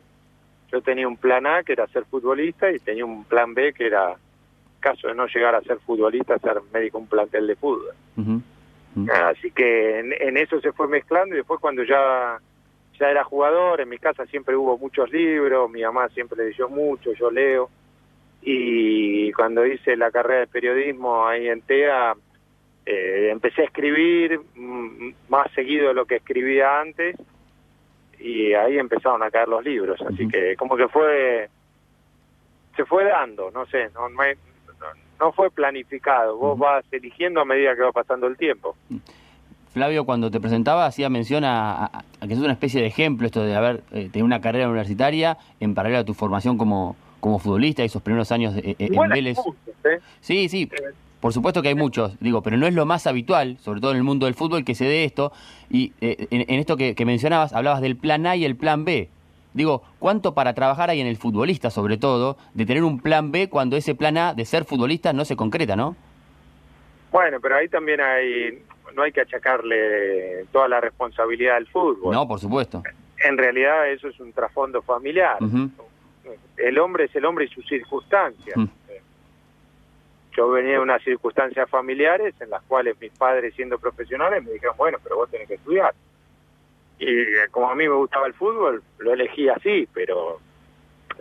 yo 0.70 0.80
tenía 0.82 1.08
un 1.08 1.16
plan 1.16 1.46
A 1.46 1.62
que 1.62 1.72
era 1.72 1.86
ser 1.88 2.04
futbolista 2.04 2.70
y 2.70 2.78
tenía 2.78 3.04
un 3.04 3.24
plan 3.24 3.54
B 3.54 3.72
que 3.72 3.86
era, 3.86 4.16
caso 4.80 5.08
de 5.08 5.14
no 5.14 5.26
llegar 5.26 5.54
a 5.54 5.62
ser 5.62 5.78
futbolista, 5.80 6.38
ser 6.38 6.60
médico 6.72 6.98
un 6.98 7.06
plantel 7.06 7.46
de 7.46 7.56
fútbol. 7.56 7.94
Así 9.24 9.50
que 9.52 10.00
en, 10.00 10.36
eso 10.36 10.60
se 10.60 10.72
fue 10.72 10.88
mezclando 10.88 11.34
y 11.34 11.38
después 11.38 11.60
cuando 11.60 11.84
ya 11.84 12.38
ya 12.98 13.10
era 13.10 13.24
jugador, 13.24 13.80
en 13.80 13.88
mi 13.88 13.98
casa 13.98 14.26
siempre 14.26 14.56
hubo 14.56 14.76
muchos 14.76 15.10
libros, 15.10 15.70
mi 15.70 15.82
mamá 15.82 16.08
siempre 16.10 16.44
leyó 16.44 16.68
mucho, 16.68 17.12
yo 17.14 17.30
leo. 17.30 17.70
Y 18.42 19.32
cuando 19.32 19.66
hice 19.66 19.96
la 19.96 20.10
carrera 20.10 20.40
de 20.40 20.46
periodismo 20.46 21.26
ahí 21.26 21.48
en 21.48 21.60
TEA, 21.62 22.14
eh, 22.86 23.28
empecé 23.30 23.62
a 23.62 23.66
escribir 23.66 24.40
mm, 24.54 25.12
más 25.28 25.50
seguido 25.52 25.88
de 25.88 25.94
lo 25.94 26.06
que 26.06 26.16
escribía 26.16 26.80
antes 26.80 27.16
y 28.18 28.52
ahí 28.52 28.78
empezaron 28.78 29.22
a 29.22 29.30
caer 29.30 29.48
los 29.48 29.64
libros, 29.64 30.00
así 30.02 30.28
que 30.28 30.54
como 30.56 30.76
que 30.76 30.88
fue, 30.88 31.48
se 32.76 32.84
fue 32.84 33.04
dando, 33.04 33.50
no 33.50 33.64
sé, 33.66 33.90
no, 33.94 34.08
no, 35.18 35.32
fue 35.32 35.50
planificado, 35.50 36.36
vos 36.36 36.58
vas 36.58 36.84
eligiendo 36.90 37.40
a 37.40 37.44
medida 37.44 37.74
que 37.74 37.82
va 37.82 37.92
pasando 37.92 38.26
el 38.26 38.36
tiempo. 38.36 38.76
Flavio, 39.72 40.04
cuando 40.04 40.30
te 40.30 40.40
presentaba, 40.40 40.84
hacía 40.84 41.08
mención 41.08 41.44
a, 41.44 41.90
que 42.26 42.32
es 42.32 42.40
una 42.40 42.52
especie 42.52 42.80
de 42.80 42.88
ejemplo 42.88 43.26
esto 43.26 43.42
de 43.42 43.54
haber 43.54 43.82
eh, 43.92 44.08
tenido 44.10 44.26
una 44.26 44.40
carrera 44.40 44.68
universitaria 44.68 45.38
en 45.60 45.74
paralelo 45.74 46.00
a 46.00 46.04
tu 46.04 46.12
formación 46.12 46.58
como, 46.58 46.96
como 47.20 47.38
futbolista 47.38 47.82
y 47.82 47.86
esos 47.86 48.02
primeros 48.02 48.32
años 48.32 48.54
de, 48.54 48.70
eh, 48.70 48.76
en 48.78 49.08
Vélez. 49.08 49.38
¿eh? 49.84 50.00
Sí, 50.20 50.48
sí. 50.48 50.68
por 51.20 51.32
supuesto 51.32 51.62
que 51.62 51.68
hay 51.68 51.74
muchos, 51.74 52.18
digo, 52.20 52.42
pero 52.42 52.56
no 52.56 52.66
es 52.66 52.74
lo 52.74 52.86
más 52.86 53.06
habitual, 53.06 53.58
sobre 53.60 53.80
todo 53.80 53.92
en 53.92 53.98
el 53.98 54.02
mundo 54.02 54.26
del 54.26 54.34
fútbol, 54.34 54.64
que 54.64 54.74
se 54.74 54.84
dé 54.84 55.04
esto. 55.04 55.32
Y 55.70 55.92
eh, 56.00 56.26
en, 56.30 56.58
esto 56.58 56.76
que, 56.76 56.94
mencionabas, 57.04 57.52
hablabas 57.52 57.80
del 57.80 57.96
plan 57.96 58.26
A 58.26 58.36
y 58.36 58.44
el 58.44 58.56
plan 58.56 58.84
B. 58.84 59.08
Digo, 59.52 59.82
¿cuánto 59.98 60.34
para 60.34 60.54
trabajar 60.54 60.90
hay 60.90 61.00
en 61.00 61.06
el 61.06 61.16
futbolista, 61.16 61.70
sobre 61.70 61.98
todo, 61.98 62.36
de 62.54 62.66
tener 62.66 62.84
un 62.84 63.00
plan 63.00 63.32
B 63.32 63.48
cuando 63.48 63.76
ese 63.76 63.94
plan 63.94 64.16
A 64.16 64.34
de 64.34 64.44
ser 64.44 64.64
futbolista 64.64 65.12
no 65.12 65.24
se 65.24 65.36
concreta, 65.36 65.76
¿no? 65.76 65.96
Bueno, 67.10 67.38
pero 67.40 67.56
ahí 67.56 67.68
también 67.68 68.00
hay, 68.00 68.62
no 68.94 69.02
hay 69.02 69.10
que 69.10 69.20
achacarle 69.20 70.44
toda 70.52 70.68
la 70.68 70.80
responsabilidad 70.80 71.56
al 71.56 71.66
fútbol. 71.66 72.14
No, 72.14 72.28
por 72.28 72.38
supuesto. 72.38 72.82
En 73.24 73.36
realidad 73.36 73.90
eso 73.90 74.08
es 74.08 74.18
un 74.20 74.32
trasfondo 74.32 74.82
familiar. 74.82 75.38
El 76.56 76.78
hombre 76.78 77.04
es 77.04 77.14
el 77.14 77.24
hombre 77.24 77.46
y 77.46 77.48
sus 77.48 77.66
circunstancias. 77.66 78.56
Yo 80.36 80.50
venía 80.50 80.74
de 80.74 80.80
unas 80.80 81.02
circunstancias 81.02 81.68
familiares 81.68 82.34
en 82.40 82.50
las 82.50 82.62
cuales 82.62 82.96
mis 83.00 83.10
padres, 83.12 83.54
siendo 83.54 83.78
profesionales, 83.78 84.44
me 84.44 84.52
dijeron, 84.52 84.76
bueno, 84.76 84.98
pero 85.02 85.16
vos 85.16 85.30
tenés 85.30 85.48
que 85.48 85.54
estudiar. 85.54 85.92
Y 86.98 87.06
eh, 87.06 87.48
como 87.50 87.70
a 87.70 87.74
mí 87.74 87.88
me 87.88 87.94
gustaba 87.94 88.26
el 88.26 88.34
fútbol, 88.34 88.82
lo 88.98 89.12
elegí 89.12 89.48
así, 89.48 89.88
pero 89.92 90.38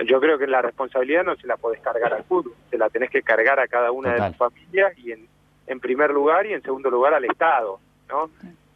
yo 0.06 0.20
creo 0.20 0.38
que 0.38 0.48
la 0.48 0.62
responsabilidad 0.62 1.24
no 1.24 1.36
se 1.36 1.48
la 1.48 1.58
podés 1.58 1.82
cargar 1.82 2.14
al 2.14 2.24
fútbol, 2.24 2.54
se 2.70 2.78
la 2.78 2.90
tenés 2.90 3.10
que 3.10 3.22
cargar 3.22 3.60
a 3.60 3.68
cada 3.68 3.92
una 3.92 4.14
de 4.14 4.20
las 4.20 4.38
familias 4.38 4.98
y 4.98 5.12
en, 5.12 5.28
en 5.68 5.80
primer 5.80 6.12
lugar 6.12 6.46
y 6.46 6.54
en 6.54 6.62
segundo 6.62 6.90
lugar 6.90 7.14
al 7.14 7.26
Estado, 7.26 7.80
¿no? 8.10 8.30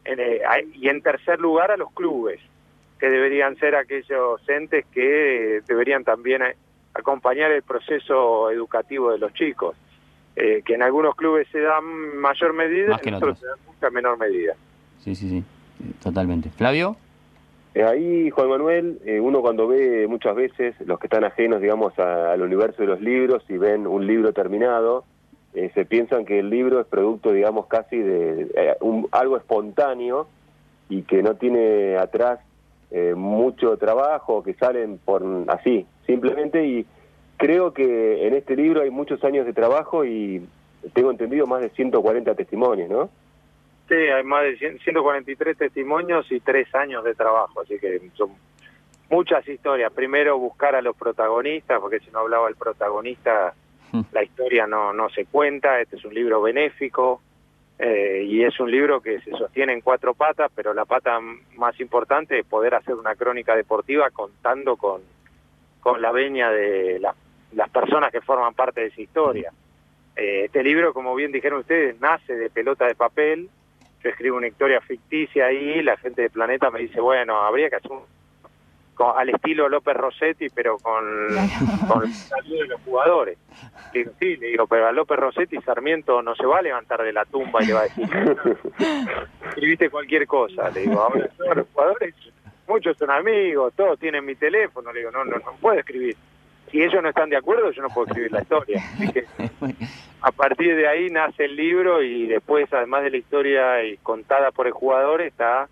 Eh, 0.06 0.42
y 0.74 0.90
en 0.90 1.02
tercer 1.02 1.40
lugar 1.40 1.72
a 1.72 1.78
los 1.78 1.92
clubes, 1.92 2.40
que 3.00 3.10
deberían 3.10 3.56
ser 3.58 3.76
aquellos 3.76 4.42
entes 4.48 4.86
que 4.92 5.62
deberían 5.68 6.04
también 6.04 6.42
eh, 6.42 6.56
acompañar 6.94 7.52
el 7.52 7.64
proceso 7.64 8.50
educativo 8.50 9.12
de 9.12 9.18
los 9.18 9.34
chicos. 9.34 9.76
Eh, 10.36 10.64
que 10.66 10.74
en 10.74 10.82
algunos 10.82 11.16
clubes 11.16 11.48
se 11.52 11.60
da 11.60 11.80
mayor 11.80 12.54
medida, 12.54 13.00
en 13.04 13.14
otros 13.14 13.38
se 13.38 13.46
da 13.46 13.54
mucha 13.68 13.90
menor 13.92 14.18
medida. 14.18 14.56
Sí, 15.00 15.14
sí, 15.14 15.30
sí, 15.30 15.44
totalmente. 16.02 16.50
Flavio. 16.50 16.96
Eh, 17.76 17.84
ahí, 17.84 18.30
Juan 18.32 18.50
Manuel, 18.50 19.00
eh, 19.06 19.20
uno 19.20 19.42
cuando 19.42 19.68
ve 19.68 20.08
muchas 20.08 20.36
veces 20.36 20.76
los 20.88 21.00
que 21.00 21.06
están 21.06 21.24
ajenos, 21.24 21.62
digamos, 21.62 21.98
al 22.00 22.42
universo 22.42 22.82
de 22.82 22.88
los 22.88 23.02
libros 23.02 23.44
y 23.48 23.58
ven 23.58 23.86
un 23.86 24.08
libro 24.08 24.34
terminado, 24.34 25.06
se 25.54 25.86
piensan 25.86 26.26
que 26.26 26.40
el 26.40 26.50
libro 26.50 26.80
es 26.80 26.88
producto, 26.88 27.32
digamos, 27.32 27.68
casi 27.68 28.00
de 28.00 28.76
un, 28.82 29.08
algo 29.12 29.38
espontáneo 29.38 30.28
y 30.90 31.04
que 31.04 31.22
no 31.22 31.36
tiene 31.36 31.96
atrás 31.96 32.40
mucho 33.16 33.78
trabajo, 33.78 34.44
que 34.44 34.54
salen 34.54 35.00
por 35.00 35.24
así, 35.48 35.86
simplemente 36.06 36.66
y 36.66 36.86
creo 37.38 37.74
que 37.74 38.28
en 38.28 38.36
este 38.36 38.56
libro 38.56 38.82
hay 38.82 38.90
muchos 38.90 39.24
años 39.24 39.46
de 39.46 39.54
trabajo 39.54 40.06
y 40.06 40.48
tengo 40.94 41.12
entendido 41.12 41.48
más 41.48 41.62
de 41.62 41.70
140 41.70 42.36
testimonios, 42.36 42.90
¿no? 42.90 43.10
Sí, 43.90 43.96
hay 43.96 44.24
más 44.24 44.44
de 44.44 44.80
143 44.80 45.58
testimonios 45.58 46.32
y 46.32 46.40
tres 46.40 46.74
años 46.74 47.04
de 47.04 47.16
trabajo, 47.16 47.62
así 47.62 47.78
que 47.80 48.00
son 48.14 48.32
muchas 49.10 49.48
historias. 49.48 49.92
Primero 49.92 50.38
buscar 50.38 50.76
a 50.76 50.82
los 50.82 50.96
protagonistas, 50.96 51.80
porque 51.80 52.00
si 52.00 52.10
no 52.12 52.20
hablaba 52.20 52.48
el 52.48 52.56
protagonista, 52.56 53.54
hmm. 53.92 54.02
la 54.12 54.24
historia 54.24 54.66
no, 54.66 54.94
no 54.94 55.10
se 55.10 55.26
cuenta. 55.26 55.82
Este 55.82 55.98
es 55.98 56.06
un 56.06 56.14
libro 56.14 56.42
benéfico 56.42 57.22
eh, 57.80 58.24
y 58.25 58.44
es 58.44 58.60
un 58.60 58.70
libro 58.70 59.01
que 59.01 59.20
se 59.22 59.32
sostiene 59.32 59.74
en 59.74 59.82
cuatro 59.82 60.13
patas, 60.13 60.51
pero 60.56 60.74
la 60.74 60.86
pata 60.86 61.20
más 61.58 61.80
importante 61.80 62.39
es 62.39 62.46
poder 62.46 62.75
hacer 62.75 62.96
una 62.96 63.15
crónica 63.15 63.56
deportiva 63.56 64.10
contando 64.12 64.77
con, 64.77 65.01
con 65.80 66.01
la 66.01 66.12
veña 66.12 66.51
de 66.51 67.00
las 67.00 67.70
personas 67.70 68.12
que 68.12 68.22
forman 68.22 68.53
parte 68.53 68.82
de 68.82 68.88
esa 68.88 69.01
historia. 69.01 69.51
Eh, 70.15 70.46
este 70.46 70.63
libro, 70.63 70.94
como 70.94 71.15
bien 71.15 71.32
dijeron 71.32 71.62
ustedes, 71.62 72.00
nace 72.00 72.36
de 72.36 72.50
pelota 72.50 72.86
de 72.86 72.96
papel. 72.96 73.50
Yo 74.03 74.10
escribo 74.10 74.38
una 74.38 74.48
historia 74.48 74.82
ficticia 74.82 75.48
ahí, 75.48 75.82
la 75.82 75.98
gente 75.98 76.24
de 76.24 76.30
Planeta 76.30 76.70
me 76.70 76.80
dice, 76.80 77.00
bueno, 77.00 77.38
habría 77.42 77.70
que 77.70 77.77
hacer 77.77 77.92
un, 77.92 78.03
al 79.16 79.30
estilo 79.30 79.70
López 79.70 79.96
Rossetti, 79.96 80.50
pero 80.50 80.78
con, 80.78 81.04
con 81.88 82.04
el 82.04 82.14
saludo 82.14 82.62
de 82.62 82.68
los 82.68 82.82
jugadores. 82.82 83.38
sí, 83.94 84.38
le 84.38 84.48
digo, 84.48 84.68
pero 84.68 84.88
a 84.88 84.92
López 84.92 85.18
Rossetti 85.18 85.58
Sarmiento 85.62 86.22
no 86.22 86.36
se 86.36 86.46
va 86.46 86.60
a 86.60 86.62
levantar 86.62 87.04
de 87.04 87.14
la 87.14 87.26
tumba 87.26 87.64
y 87.64 87.68
le 87.68 87.74
va 87.74 87.82
a 87.82 87.84
decir, 87.84 88.08
escribiste 89.50 89.90
cualquier 89.90 90.28
cosa. 90.28 90.70
Le 90.70 90.82
digo, 90.82 91.02
ahora 91.02 91.30
los 91.56 91.68
jugadores, 91.74 92.16
muchos 92.68 92.98
son 92.98 93.12
amigos, 93.12 93.74
todos 93.76 94.00
tienen 94.00 94.26
mi 94.26 94.36
teléfono. 94.36 94.92
Le 94.92 95.00
digo, 95.00 95.12
no, 95.12 95.26
no, 95.26 95.38
no 95.38 95.54
puedo 95.60 95.80
escribir 95.80 96.16
si 96.74 96.82
ellos 96.82 97.04
no 97.04 97.10
están 97.10 97.30
de 97.30 97.38
acuerdo, 97.38 97.70
yo 97.72 97.84
no 97.84 97.90
puedo 97.90 98.08
escribir 98.08 98.32
la 98.32 98.42
historia. 98.42 98.84
a 100.22 100.32
partir 100.32 100.76
de 100.76 100.88
ahí 100.88 101.08
nace 101.12 101.46
el 101.46 101.56
libro 101.56 102.02
y 102.02 102.26
después, 102.26 102.68
además 102.74 103.04
de 103.04 103.12
la 103.12 103.18
historia 103.18 103.84
y 103.84 103.98
contada 103.98 104.52
por 104.52 104.66
el 104.66 104.74
jugador, 104.74 105.22
está 105.22 105.70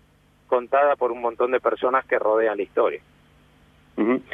contada 0.52 0.96
por 0.96 1.12
un 1.12 1.22
montón 1.22 1.50
de 1.50 1.60
personas 1.60 2.04
que 2.04 2.18
rodean 2.18 2.58
la 2.58 2.62
historia. 2.62 3.00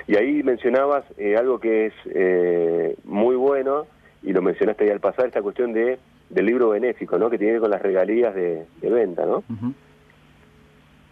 Y 0.08 0.16
ahí 0.16 0.42
mencionabas 0.42 1.04
eh, 1.16 1.36
algo 1.36 1.60
que 1.60 1.86
es 1.86 1.94
eh, 2.06 2.96
muy 3.04 3.36
bueno, 3.36 3.86
y 4.24 4.32
lo 4.32 4.42
mencionaste 4.42 4.82
ahí 4.82 4.90
al 4.90 4.98
pasar, 4.98 5.26
esta 5.26 5.42
cuestión 5.42 5.72
de 5.72 5.96
del 6.28 6.44
libro 6.44 6.70
benéfico, 6.70 7.18
¿no? 7.18 7.30
Que 7.30 7.38
tiene 7.38 7.52
que 7.52 7.54
ver 7.54 7.60
con 7.62 7.70
las 7.70 7.80
regalías 7.80 8.34
de, 8.34 8.66
venta, 8.82 9.24
¿no? 9.24 9.44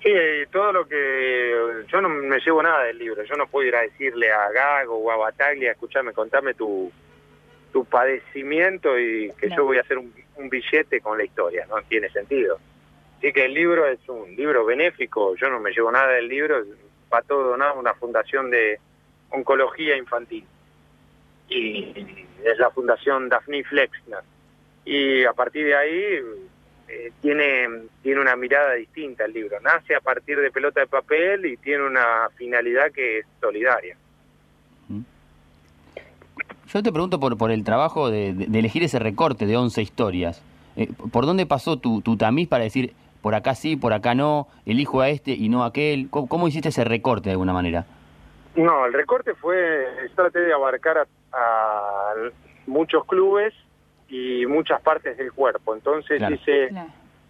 Sí, 0.03 0.13
todo 0.51 0.73
lo 0.73 0.87
que... 0.87 1.85
Yo 1.89 2.01
no 2.01 2.09
me 2.09 2.39
llevo 2.41 2.63
nada 2.63 2.83
del 2.83 2.99
libro, 2.99 3.23
yo 3.23 3.37
no 3.37 3.47
puedo 3.47 3.67
ir 3.67 3.77
a 3.77 3.83
decirle 3.83 4.31
a 4.31 4.51
Gago 4.51 4.97
o 4.97 5.11
a 5.11 5.17
Bataglia, 5.17 5.73
escúchame, 5.73 6.13
contame 6.13 6.53
tu, 6.53 6.93
tu 7.73 7.85
padecimiento 7.85 8.99
y 8.99 9.33
que 9.41 9.49
yo 9.57 9.65
voy 9.65 9.79
a 9.79 9.83
hacer 9.83 9.99
un, 9.99 10.13
billete 10.51 11.01
con 11.01 11.17
la 11.17 11.25
historia, 11.25 11.65
no 11.67 11.77
tiene 11.89 12.11
sentido. 12.11 12.59
Así 13.19 13.33
que 13.33 13.47
el 13.47 13.55
libro 13.55 13.87
es 13.87 13.99
un 14.09 14.37
libro 14.37 14.65
benéfico, 14.65 15.35
yo 15.37 15.49
no 15.49 15.59
me 15.59 15.71
llevo 15.71 15.91
nada 15.91 16.13
del 16.13 16.29
libro, 16.29 16.63
va 17.13 17.23
todo 17.23 17.51
donado 17.51 17.73
a 17.73 17.79
una 17.79 17.95
fundación 17.95 18.51
de 18.51 18.79
oncología 19.31 19.97
infantil. 19.97 20.45
Y 21.49 21.95
es 22.45 22.59
la 22.59 22.71
fundación 22.71 23.29
Daphne 23.29 23.65
Flexner. 23.65 24.21
Y 24.85 25.25
a 25.25 25.33
partir 25.33 25.67
de 25.67 25.77
ahí 25.77 26.21
eh, 26.89 27.13
tiene, 27.21 27.69
tiene 28.03 28.21
una 28.21 28.37
mirada 28.37 28.75
distinta 28.75 29.25
el 29.25 29.33
libro. 29.33 29.61
Nace 29.61 29.95
a 29.95 30.01
partir 30.01 30.39
de 30.39 30.51
pelota 30.51 30.81
de 30.81 30.87
papel 30.87 31.47
y 31.47 31.57
tiene 31.57 31.85
una 31.85 32.29
finalidad 32.37 32.93
que 32.93 33.21
es 33.21 33.27
solidaria. 33.41 33.97
Mm. 34.89 35.01
Yo 36.69 36.83
te 36.83 36.93
pregunto 36.93 37.19
por, 37.19 37.37
por 37.37 37.51
el 37.51 37.65
trabajo 37.65 38.11
de, 38.11 38.29
elegir 38.29 38.83
ese 38.83 38.99
recorte 38.99 39.47
de 39.47 39.57
11 39.57 39.83
historias. 39.83 40.43
Eh, 40.77 40.89
¿Por 41.11 41.27
dónde 41.27 41.47
pasó 41.47 41.79
tu, 41.79 42.03
tu 42.03 42.17
tamiz 42.17 42.49
para 42.49 42.65
decir, 42.65 42.93
por 43.27 43.35
acá 43.35 43.57
sí, 43.57 43.75
por 43.75 43.93
acá 43.93 44.15
no, 44.15 44.47
elijo 44.67 45.01
a 45.01 45.09
este 45.09 45.33
y 45.33 45.49
no 45.49 45.65
a 45.65 45.67
aquel? 45.67 46.09
¿Cómo, 46.11 46.47
hiciste 46.47 46.69
ese 46.69 46.85
recorte 46.85 47.25
de 47.25 47.33
alguna 47.33 47.53
manera? 47.53 47.85
No, 48.55 48.87
el 48.87 48.93
recorte 48.93 49.35
fue, 49.35 49.85
traté 50.15 50.39
de 50.43 50.53
abarcar 50.53 51.09
a 51.33 52.13
muchos 52.69 53.05
clubes 53.05 53.53
y 54.09 54.47
muchas 54.47 54.81
partes 54.81 55.19
del 55.19 55.33
cuerpo. 55.33 55.75
Entonces 55.75 56.23
hice, 56.31 56.69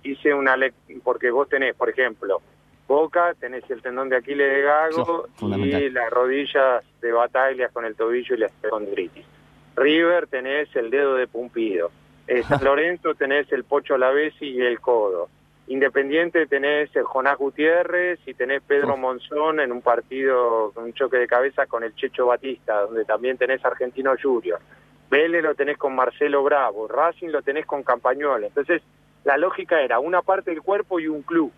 hice 0.02 0.34
una 0.34 0.54
porque 1.02 1.30
vos 1.30 1.48
tenés, 1.48 1.74
por 1.74 1.88
ejemplo, 1.88 2.42
boca, 2.86 3.32
tenés 3.40 3.64
el 3.70 3.80
tendón 3.80 4.10
de 4.10 4.16
Aquiles 4.16 4.52
de 4.52 4.60
Gago 4.60 5.28
y 5.40 5.88
las 5.88 6.10
rodillas 6.10 6.84
de 7.00 7.10
Bataglia 7.10 7.70
con 7.70 7.86
el 7.86 7.96
tobillo 7.96 8.34
y 8.34 8.38
la 8.40 8.48
espondilitis. 8.48 9.24
River 9.76 10.26
tenés 10.26 10.68
el 10.76 10.90
dedo 10.90 11.14
de 11.14 11.26
Pumpido. 11.26 11.90
Eh, 12.26 12.42
San 12.46 12.62
Lorenzo 12.62 13.14
tenés 13.14 13.50
el 13.50 13.64
Pocho 13.64 13.96
Lavesi 13.96 14.44
y 14.44 14.60
el 14.60 14.78
codo. 14.78 15.30
Independiente 15.68 16.46
tenés 16.46 16.90
Jonás 17.04 17.36
Gutiérrez 17.38 18.20
y 18.24 18.34
tenés 18.34 18.62
Pedro 18.62 18.96
Monzón 18.96 19.58
en 19.58 19.72
un 19.72 19.82
partido, 19.82 20.72
un 20.76 20.92
choque 20.92 21.16
de 21.16 21.26
cabeza 21.26 21.66
con 21.66 21.82
el 21.82 21.94
Checho 21.96 22.26
Batista, 22.26 22.82
donde 22.82 23.04
también 23.04 23.36
tenés 23.36 23.64
Argentino 23.64 24.14
Junior. 24.20 24.60
Vélez 25.10 25.42
lo 25.42 25.54
tenés 25.56 25.76
con 25.76 25.94
Marcelo 25.94 26.44
Bravo, 26.44 26.86
Racing 26.86 27.28
lo 27.28 27.42
tenés 27.42 27.66
con 27.66 27.82
Campañola. 27.82 28.46
Entonces, 28.46 28.80
la 29.24 29.36
lógica 29.36 29.80
era 29.80 29.98
una 29.98 30.22
parte 30.22 30.52
del 30.52 30.62
cuerpo 30.62 31.00
y 31.00 31.08
un 31.08 31.22
club. 31.22 31.52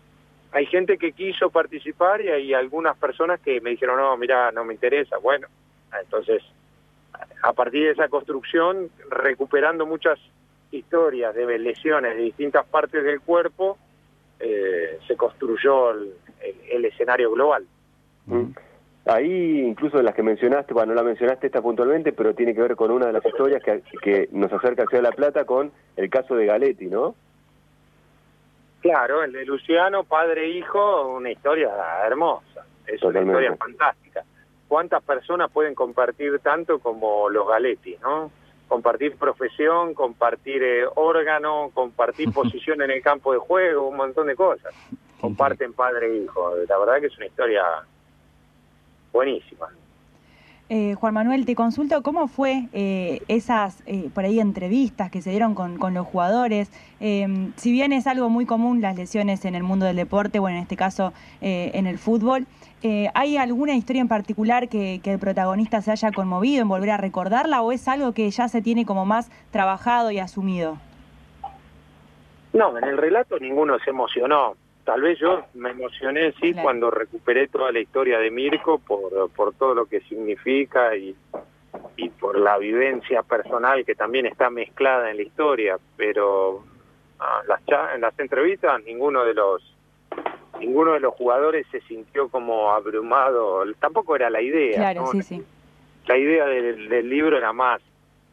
Hay 0.51 0.65
gente 0.65 0.97
que 0.97 1.11
quiso 1.11 1.51
participar 1.51 2.21
y 2.21 2.29
hay 2.29 2.53
algunas 2.55 2.97
personas 2.97 3.39
que 3.39 3.61
me 3.61 3.71
dijeron, 3.71 3.97
no, 3.97 4.17
mira, 4.17 4.51
no 4.51 4.65
me 4.65 4.73
interesa. 4.73 5.17
Bueno, 5.17 5.47
entonces, 6.01 6.41
a 7.43 7.53
partir 7.53 7.83
de 7.83 7.91
esa 7.91 8.07
construcción, 8.07 8.89
recuperando 9.11 9.85
muchas 9.85 10.17
historias 10.71 11.35
de 11.35 11.59
lesiones 11.59 12.15
de 12.15 12.23
distintas 12.23 12.65
partes 12.65 13.03
del 13.03 13.21
cuerpo, 13.21 13.77
eh, 14.39 14.99
se 15.07 15.15
construyó 15.15 15.91
el, 15.91 16.85
escenario 16.85 17.31
global. 17.31 17.65
Mm. 18.25 18.51
Ahí, 19.05 19.61
incluso 19.61 19.97
de 19.97 20.03
las 20.03 20.15
que 20.15 20.23
mencionaste, 20.23 20.73
bueno, 20.73 20.93
no 20.93 21.01
la 21.01 21.03
mencionaste 21.03 21.47
esta 21.47 21.61
puntualmente, 21.61 22.13
pero 22.13 22.35
tiene 22.35 22.53
que 22.53 22.61
ver 22.61 22.75
con 22.75 22.91
una 22.91 23.07
de 23.07 23.13
las 23.13 23.25
historias 23.25 23.63
que, 23.63 23.81
que 24.01 24.29
nos 24.31 24.51
acerca 24.53 24.83
hacia 24.83 25.01
La 25.01 25.11
Plata 25.11 25.45
con 25.45 25.71
el 25.95 26.09
caso 26.09 26.35
de 26.35 26.45
Galetti, 26.45 26.87
¿no? 26.87 27.15
Claro, 28.81 29.23
el 29.23 29.31
de 29.33 29.45
Luciano, 29.45 30.03
padre 30.03 30.45
e 30.45 30.49
hijo, 30.49 31.07
una 31.07 31.31
historia 31.31 31.69
hermosa, 32.05 32.65
es 32.87 33.01
una 33.03 33.19
historia 33.19 33.55
fantástica. 33.57 34.23
¿Cuántas 34.67 35.03
personas 35.03 35.51
pueden 35.51 35.75
compartir 35.75 36.39
tanto 36.39 36.79
como 36.79 37.29
los 37.29 37.47
Galetti, 37.47 37.97
no? 38.01 38.31
Compartir 38.69 39.17
profesión, 39.17 39.93
compartir 39.93 40.63
eh, 40.63 40.85
órgano, 40.95 41.71
compartir 41.73 42.31
posición 42.33 42.81
en 42.81 42.91
el 42.91 43.01
campo 43.01 43.33
de 43.33 43.39
juego, 43.39 43.89
un 43.89 43.97
montón 43.97 44.27
de 44.27 44.35
cosas. 44.35 44.73
Comparten 45.19 45.73
padre 45.73 46.07
e 46.07 46.23
hijo. 46.23 46.53
La 46.69 46.77
verdad 46.77 47.01
que 47.01 47.07
es 47.07 47.17
una 47.17 47.25
historia 47.25 47.63
buenísima. 49.11 49.67
Eh, 50.71 50.93
Juan 50.93 51.15
Manuel, 51.15 51.47
te 51.47 51.55
consulto 51.55 52.03
cómo 52.03 52.27
fue 52.27 52.69
eh, 52.73 53.21
esas 53.27 53.81
eh, 53.87 54.11
por 54.13 54.23
ahí 54.23 54.39
entrevistas 54.39 55.09
que 55.09 55.23
se 55.23 55.31
dieron 55.31 55.55
con, 55.55 55.79
los 55.95 56.05
jugadores. 56.05 56.69
Em, 56.99 57.53
si 57.55 57.71
bien 57.71 57.91
es 57.91 58.05
algo 58.05 58.29
muy 58.29 58.45
común 58.45 58.79
las 58.79 58.95
lesiones 58.95 59.45
en 59.45 59.55
el 59.55 59.63
mundo 59.63 59.87
del 59.87 59.95
deporte, 59.95 60.37
bueno, 60.37 60.57
en 60.57 60.63
este 60.63 60.77
caso 60.77 61.11
en 61.41 61.87
el 61.87 61.97
fútbol, 61.97 62.45
¿hay 63.13 63.37
alguna 63.37 63.75
historia 63.75 64.01
en 64.01 64.07
particular 64.07 64.69
que, 64.69 65.01
que, 65.03 65.13
el 65.13 65.19
protagonista 65.19 65.81
se 65.81 65.91
haya 65.91 66.11
conmovido 66.11 66.61
en 66.61 66.69
volver 66.69 66.91
a 66.91 66.97
recordarla 66.97 67.61
o 67.61 67.71
es 67.71 67.87
algo 67.87 68.13
que 68.13 68.29
ya 68.29 68.47
se 68.47 68.61
tiene 68.61 68.85
como 68.85 69.05
más 69.05 69.29
trabajado 69.51 70.11
y 70.11 70.19
asumido? 70.19 70.77
No, 72.53 72.77
en 72.77 72.83
el 72.83 72.97
relato 72.97 73.37
ninguno 73.39 73.77
se 73.79 73.89
emocionó 73.89 74.55
tal 74.89 75.01
vez 75.03 75.19
yo 75.19 75.45
me 75.53 75.69
emocioné 75.69 76.31
sí 76.41 76.51
cuando 76.59 76.89
recuperé 76.89 77.47
toda 77.47 77.71
la 77.71 77.79
historia 77.79 78.17
de 78.17 78.31
Mirko 78.31 78.79
por, 78.79 79.29
por 79.29 79.53
todo 79.53 79.75
lo 79.75 79.85
que 79.85 80.01
significa 80.01 80.95
y, 80.95 81.15
y 81.95 82.09
por 82.09 82.39
la 82.39 82.57
vivencia 82.57 83.21
personal 83.21 83.85
que 83.85 83.93
también 83.93 84.25
está 84.25 84.49
mezclada 84.49 85.11
en 85.11 85.17
la 85.17 85.21
historia, 85.21 85.77
pero 85.95 86.63
ah, 87.19 87.43
las, 87.47 87.61
en 87.93 88.01
las 88.01 88.19
entrevistas 88.19 88.83
ninguno 88.83 89.25
de 89.25 89.35
los 89.35 89.61
ninguno 90.59 90.93
de 90.93 90.99
los 90.99 91.13
jugadores 91.13 91.65
se 91.71 91.81
sintió 91.81 92.29
como 92.29 92.71
abrumado, 92.71 93.63
tampoco 93.79 94.15
era 94.15 94.29
la 94.29 94.41
idea. 94.41 94.77
Claro, 94.77 95.07
sí, 95.11 95.21
sí. 95.21 95.43
La 96.05 96.17
idea 96.17 96.45
del, 96.45 96.89
del, 96.89 97.09
libro 97.09 97.37
era 97.37 97.53
más 97.53 97.81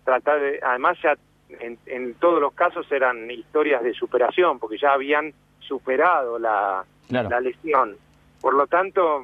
tratar 0.05 0.41
de, 0.41 0.61
además 0.63 0.97
ya 1.03 1.17
en, 1.61 1.79
en 1.87 2.15
todos 2.15 2.41
los 2.41 2.53
casos 2.55 2.91
eran 2.91 3.31
historias 3.31 3.83
de 3.83 3.93
superación, 3.93 4.59
porque 4.59 4.79
ya 4.79 4.93
habían 4.93 5.33
superado 5.61 6.39
la, 6.39 6.85
la 7.09 7.41
lesión. 7.41 7.97
Por 8.41 8.55
lo 8.55 8.67
tanto, 8.67 9.23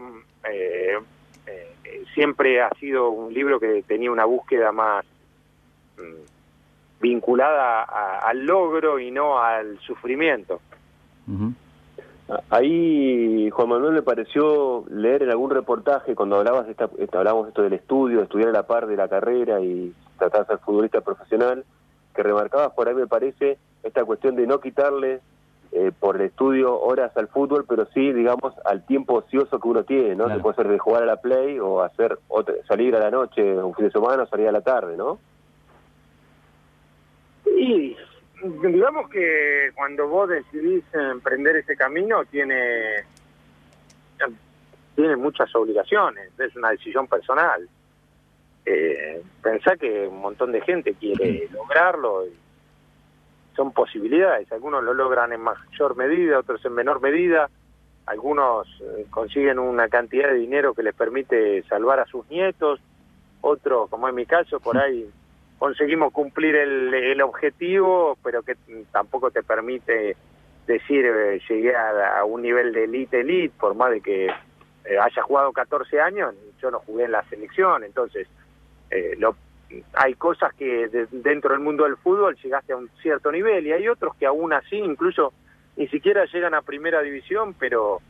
eh, 0.49 0.99
eh, 1.47 2.05
siempre 2.15 2.61
ha 2.61 2.71
sido 2.81 3.11
un 3.11 3.33
libro 3.33 3.61
que 3.61 3.83
tenía 3.87 4.11
una 4.11 4.25
búsqueda 4.25 4.73
más 4.73 5.05
mm, 5.99 7.01
vinculada 7.01 7.83
al 8.21 8.45
logro 8.45 8.99
y 8.99 9.11
no 9.11 9.39
al 9.39 9.79
sufrimiento. 9.81 10.61
Ahí, 12.51 13.51
Juan 13.51 13.69
Manuel, 13.69 13.95
me 13.95 14.03
pareció 14.03 14.85
leer 14.89 15.23
en 15.23 15.31
algún 15.31 15.51
reportaje, 15.51 16.15
cuando 16.15 16.37
hablabas 16.37 16.67
de 16.67 16.73
esta, 16.73 16.89
hablábamos 17.19 17.49
esto 17.49 17.63
del 17.63 17.73
estudio, 17.75 18.23
estudiar 18.23 18.51
a 18.51 18.53
la 18.53 18.67
par 18.67 18.87
de 18.87 18.97
la 18.97 19.09
carrera 19.09 19.61
y 19.61 19.93
tratar 20.19 20.43
de 20.43 20.47
ser 20.47 20.59
futbolista 20.59 21.01
profesional, 21.01 21.65
que 22.15 22.23
remarcabas 22.23 22.73
por 22.73 22.89
ahí, 22.89 22.95
me 22.95 23.07
parece, 23.07 23.59
esta 23.83 24.05
cuestión 24.05 24.37
de 24.37 24.47
no 24.47 24.61
quitarle 24.61 25.21
eh, 25.73 25.91
por 25.99 26.17
el 26.17 26.23
estudio 26.23 26.79
horas 26.79 27.17
al 27.17 27.29
fútbol, 27.29 27.65
pero 27.69 27.87
sí, 27.95 28.13
digamos, 28.13 28.55
al 28.65 28.85
tiempo 28.85 29.15
ocioso 29.15 29.59
que 29.59 29.69
uno 29.69 29.85
tiene, 29.85 30.15
¿no? 30.15 30.29
Que 30.29 30.39
puede 30.39 30.57
ser 30.57 30.69
de 30.69 30.79
jugar 30.79 31.03
a 31.03 31.07
la 31.07 31.17
play 31.17 31.59
o 31.59 31.83
hacer 31.83 32.19
salir 32.69 32.95
a 32.95 33.01
la 33.01 33.11
noche, 33.11 33.57
un 33.57 33.75
fin 33.75 33.87
de 33.87 33.91
semana 33.91 34.25
o 34.25 34.27
salir 34.27 34.49
a 34.49 34.53
la 34.53 34.61
tarde, 34.61 34.97
¿no? 34.97 35.19
Y 37.47 37.97
digamos 38.43 39.09
que 39.09 39.71
cuando 39.75 40.09
vos 40.09 40.29
decidís 40.29 40.85
emprender 40.93 41.57
ese 41.57 41.77
camino 41.77 42.25
tiene 42.25 43.05
tiene 44.95 45.17
muchas 45.17 45.55
obligaciones, 45.55 46.31
es 46.39 46.55
una 46.55 46.71
decisión 46.71 47.07
personal. 47.07 47.67
Eh, 48.65 49.23
pensá 49.43 49.77
que 49.77 50.07
un 50.07 50.21
montón 50.21 50.53
de 50.53 50.61
gente 50.61 50.95
quiere 50.95 51.49
lograrlo 51.51 52.27
y 52.27 52.35
son 53.57 53.73
posibilidades. 53.73 54.53
Algunos 54.53 54.85
lo 54.85 54.93
logran 54.93 55.33
en 55.33 55.41
mayor 55.41 55.97
medida, 55.97 56.39
otros 56.39 56.65
en 56.67 56.75
menor 56.75 57.01
medida. 57.01 57.49
Algunos 58.05 58.69
eh, 58.81 59.07
consiguen 59.11 59.59
una 59.59 59.89
cantidad 59.89 60.29
de 60.29 60.35
dinero 60.35 60.75
que 60.75 60.83
les 60.83 60.95
permite 60.95 61.63
salvar 61.65 62.01
a 62.01 62.07
sus 62.07 62.29
nietos. 62.29 62.81
Otros, 63.41 63.89
como 63.89 64.09
en 64.09 64.15
mi 64.15 64.27
caso, 64.27 64.61
por 64.61 64.77
ahí 64.77 65.11
conseguimos 65.63 66.13
cumplir 66.13 66.57
el, 66.57 67.23
objetivo, 67.23 68.19
pero 68.25 68.43
que 68.43 68.57
tampoco 68.91 69.31
te 69.31 69.45
permite 69.45 70.17
decir 70.67 71.07
eh, 71.07 71.41
llegué 71.49 71.73
a, 71.77 72.25
un 72.25 72.43
nivel 72.43 72.73
de 72.73 72.83
elite 72.83 73.21
elite, 73.21 73.55
por 73.61 73.77
más 73.77 73.93
de 73.93 74.01
que 74.01 74.27
eh, 74.27 74.99
haya 75.01 75.23
jugado 75.23 75.53
14 75.53 76.01
años, 76.01 76.35
yo 76.61 76.73
no 76.73 76.81
jugué 76.81 77.05
en 77.05 77.13
la 77.13 77.23
selección, 77.29 77.85
entonces 77.85 78.27
lo 79.19 79.37
hay 79.95 80.15
cosas 80.15 80.53
que 80.55 80.89
dentro 81.13 81.53
del 81.53 81.61
mundo 81.61 81.85
del 81.85 81.97
fútbol 81.97 82.37
llegaste 82.43 82.73
a 82.73 82.77
un 82.77 82.91
cierto 83.01 83.31
nivel 83.31 83.65
y 83.65 83.73
hay 83.73 83.87
otros 83.87 84.17
que 84.17 84.27
aún 84.27 84.53
así 84.53 84.79
incluso 84.79 85.33
ni 85.77 85.87
siquiera 85.87 86.25
llegan 86.25 86.55
a 86.55 86.63
primera 86.63 87.03
división, 87.03 87.55
pero, 87.55 88.01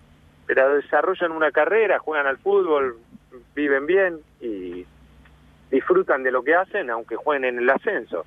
pero 0.47 0.77
desarrollan 0.77 1.33
una 1.33 1.51
carrera, 1.51 1.99
juegan 1.99 2.27
al 2.27 2.39
fútbol, 2.39 2.97
viven 3.55 3.85
bien 3.85 4.21
y 4.41 4.87
disfrutan 5.73 6.23
de 6.23 6.31
lo 6.31 6.45
que 6.45 6.55
hacen 6.55 6.89
aunque 6.91 7.17
jueguen 7.17 7.45
en 7.45 7.59
el 7.59 7.71
ascenso. 7.71 8.25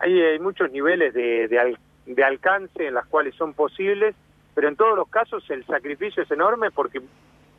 Ahí 0.00 0.20
hay 0.20 0.40
muchos 0.40 0.72
niveles 0.72 1.14
de, 1.14 1.46
de, 1.46 2.24
alcance 2.24 2.86
en 2.86 2.94
las 2.94 3.06
cuales 3.06 3.34
son 3.36 3.52
posibles, 3.52 4.16
pero 4.54 4.68
en 4.68 4.74
todos 4.74 4.96
los 4.96 5.08
casos 5.08 5.48
el 5.50 5.64
sacrificio 5.66 6.24
es 6.24 6.30
enorme 6.32 6.70
porque 6.72 7.00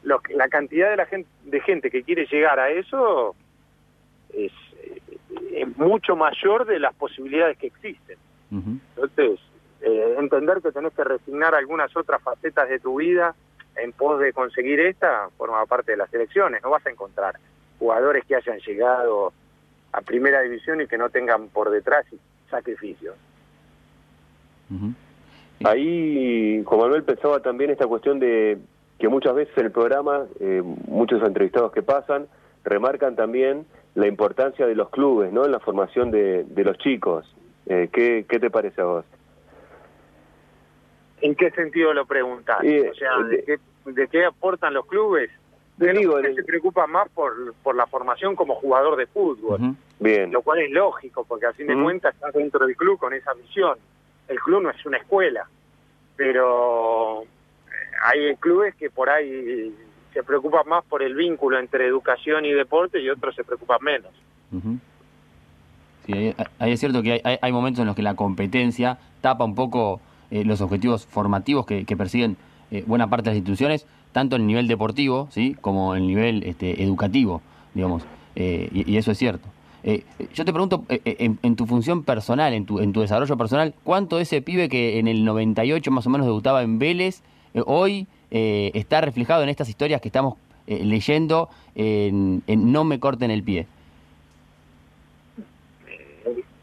la 0.03 0.47
cantidad 0.49 0.89
de, 0.89 0.97
la 0.97 1.05
gente, 1.05 1.29
de 1.45 1.61
gente 1.61 1.89
que 1.89 2.03
quiere 2.03 2.25
llegar 2.25 2.59
a 2.59 2.69
eso 2.69 3.35
es 4.33 4.51
es 5.53 5.77
mucho 5.77 6.15
mayor 6.15 6.65
de 6.65 6.79
las 6.79 6.93
posibilidades 6.95 7.57
que 7.57 7.67
existen. 7.67 8.17
Entonces, 8.51 9.39
eh, 9.81 10.15
entender 10.17 10.61
que 10.61 10.71
tenés 10.71 10.93
que 10.93 11.03
resignar 11.03 11.53
algunas 11.53 11.95
otras 11.95 12.21
facetas 12.21 12.67
de 12.67 12.79
tu 12.79 12.99
vida 12.99 13.35
en 13.75 13.91
pos 13.91 14.19
de 14.19 14.33
conseguir 14.33 14.79
esta 14.79 15.29
forma 15.37 15.63
parte 15.65 15.91
de 15.91 15.97
las 15.97 16.13
elecciones. 16.13 16.61
No 16.63 16.71
vas 16.71 16.85
a 16.85 16.89
encontrar 16.89 17.35
jugadores 17.79 18.25
que 18.25 18.35
hayan 18.35 18.59
llegado 18.59 19.33
a 19.91 20.01
primera 20.01 20.41
división 20.41 20.81
y 20.81 20.87
que 20.87 20.97
no 20.97 21.09
tengan 21.09 21.47
por 21.47 21.71
detrás 21.71 22.05
sacrificios. 22.49 23.15
Ahí, 25.63 26.63
Juan 26.63 26.81
Manuel 26.81 27.03
pensaba 27.03 27.41
también 27.41 27.71
esta 27.71 27.87
cuestión 27.87 28.19
de 28.19 28.59
que 28.99 29.07
muchas 29.07 29.33
veces 29.33 29.57
en 29.57 29.65
el 29.65 29.71
programa, 29.71 30.25
eh, 30.39 30.61
muchos 30.87 31.23
entrevistados 31.23 31.71
que 31.71 31.81
pasan, 31.81 32.27
remarcan 32.63 33.15
también 33.15 33.65
la 33.95 34.07
importancia 34.07 34.67
de 34.67 34.75
los 34.75 34.89
clubes, 34.89 35.31
¿no? 35.31 35.45
En 35.45 35.51
la 35.51 35.59
formación 35.59 36.11
de, 36.11 36.43
de 36.43 36.63
los 36.63 36.77
chicos. 36.77 37.25
Eh, 37.65 37.89
¿qué, 37.91 38.25
¿Qué 38.27 38.39
te 38.39 38.49
parece 38.49 38.81
a 38.81 38.85
vos? 38.85 39.05
¿En 41.21 41.35
qué 41.35 41.51
sentido 41.51 41.93
lo 41.93 42.05
preguntas? 42.05 42.59
o 42.59 42.93
sea, 42.93 43.17
¿de, 43.29 43.43
qué, 43.43 43.57
¿de, 43.91 44.07
qué, 44.07 44.25
aportan 44.25 44.73
los 44.73 44.85
clubes? 44.85 45.29
Te 45.79 45.93
digo, 45.93 46.19
se 46.21 46.43
preocupa 46.43 46.87
más 46.87 47.09
por, 47.09 47.53
por 47.63 47.75
la 47.75 47.87
formación 47.87 48.35
como 48.35 48.55
jugador 48.55 48.97
de 48.97 49.07
fútbol. 49.07 49.75
Bien. 49.99 50.31
Lo 50.31 50.41
cual 50.41 50.59
es 50.59 50.71
lógico, 50.71 51.23
porque 51.25 51.45
a 51.45 51.53
fin 51.53 51.67
de 51.67 51.81
cuentas 51.81 52.13
estás 52.13 52.33
dentro 52.33 52.65
del 52.65 52.75
club 52.75 52.99
con 52.99 53.13
esa 53.13 53.33
visión. 53.33 53.77
El 54.27 54.39
club 54.39 54.61
no 54.61 54.69
es 54.69 54.85
una 54.85 54.97
escuela, 54.97 55.47
pero 56.15 57.23
hay 58.03 58.35
clubes 58.35 58.75
que 58.75 58.89
por 58.89 59.09
ahí 59.09 59.73
se 60.13 60.23
preocupan 60.23 60.67
más 60.67 60.83
por 60.85 61.01
el 61.01 61.15
vínculo 61.15 61.59
entre 61.59 61.87
educación 61.87 62.45
y 62.45 62.51
deporte 62.51 62.99
y 62.99 63.09
otros 63.09 63.35
se 63.35 63.43
preocupan 63.43 63.79
menos. 63.81 64.11
Sí, 66.05 66.35
ahí, 66.59 66.71
es 66.71 66.79
cierto 66.79 67.01
que 67.03 67.21
hay, 67.23 67.37
hay, 67.41 67.51
momentos 67.51 67.81
en 67.81 67.87
los 67.87 67.95
que 67.95 68.01
la 68.01 68.15
competencia 68.15 68.97
tapa 69.21 69.45
un 69.45 69.55
poco 69.55 70.01
eh, 70.31 70.43
los 70.45 70.61
objetivos 70.61 71.05
formativos 71.05 71.65
que, 71.65 71.85
persiguen 71.97 72.37
eh, 72.71 72.83
buena 72.85 73.09
parte 73.09 73.25
de 73.25 73.31
las 73.31 73.37
instituciones, 73.37 73.85
tanto 74.11 74.35
en 74.35 74.43
el 74.43 74.47
nivel 74.47 74.67
deportivo 74.67 75.27
¿sí? 75.31 75.55
como 75.61 75.95
en 75.95 76.03
el 76.03 76.07
nivel 76.07 76.43
este, 76.43 76.83
educativo, 76.83 77.41
digamos, 77.73 78.03
eh, 78.35 78.69
y, 78.71 78.97
eso 78.97 79.11
es 79.11 79.17
cierto. 79.17 79.47
yo 80.33 80.45
te 80.45 80.53
pregunto, 80.53 80.83
en, 80.89 81.39
en, 81.41 81.55
tu 81.55 81.65
función 81.65 82.03
personal, 82.03 82.53
en 82.53 82.65
tu, 82.65 82.79
en 82.79 82.93
tu 82.93 83.01
desarrollo 83.01 83.37
personal, 83.37 83.73
¿cuánto 83.83 84.19
ese 84.19 84.41
pibe 84.41 84.69
que 84.69 84.99
en 84.99 85.07
el 85.07 85.25
98 85.25 85.91
más 85.91 86.07
o 86.07 86.09
menos 86.09 86.27
debutaba 86.27 86.63
en 86.63 86.79
Vélez, 86.79 87.21
hoy 87.65 88.07
eh, 88.31 88.71
está 88.75 89.01
reflejado 89.01 89.43
en 89.43 89.49
estas 89.49 89.69
historias 89.69 90.01
que 90.01 90.09
estamos 90.09 90.35
eh, 90.67 90.83
leyendo 90.83 91.49
en, 91.75 92.43
No 92.47 92.83
me 92.83 92.99
corten 92.99 93.31
el 93.31 93.43
pie? 93.43 93.67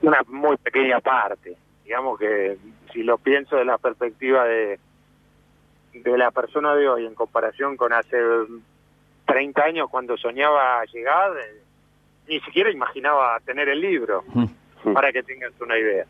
Una 0.02 0.22
muy 0.28 0.56
pequeña 0.58 1.00
parte. 1.00 1.56
Digamos 1.84 2.18
que 2.18 2.56
si 2.92 3.02
lo 3.02 3.18
pienso 3.18 3.56
de 3.56 3.64
la 3.64 3.78
perspectiva 3.78 4.44
de, 4.44 4.78
de 6.02 6.18
la 6.18 6.30
persona 6.30 6.74
de 6.74 6.88
hoy 6.88 7.06
en 7.06 7.14
comparación 7.14 7.76
con 7.76 7.92
hace 7.92 8.16
30 9.26 9.62
años 9.62 9.88
cuando 9.90 10.16
soñaba 10.16 10.84
llegar, 10.86 11.32
eh, 11.36 11.62
ni 12.28 12.40
siquiera 12.40 12.70
imaginaba 12.70 13.38
tener 13.40 13.68
el 13.68 13.80
libro, 13.80 14.24
mm. 14.26 14.92
para 14.92 15.12
que 15.12 15.22
tengas 15.22 15.52
una 15.60 15.78
idea. 15.78 16.06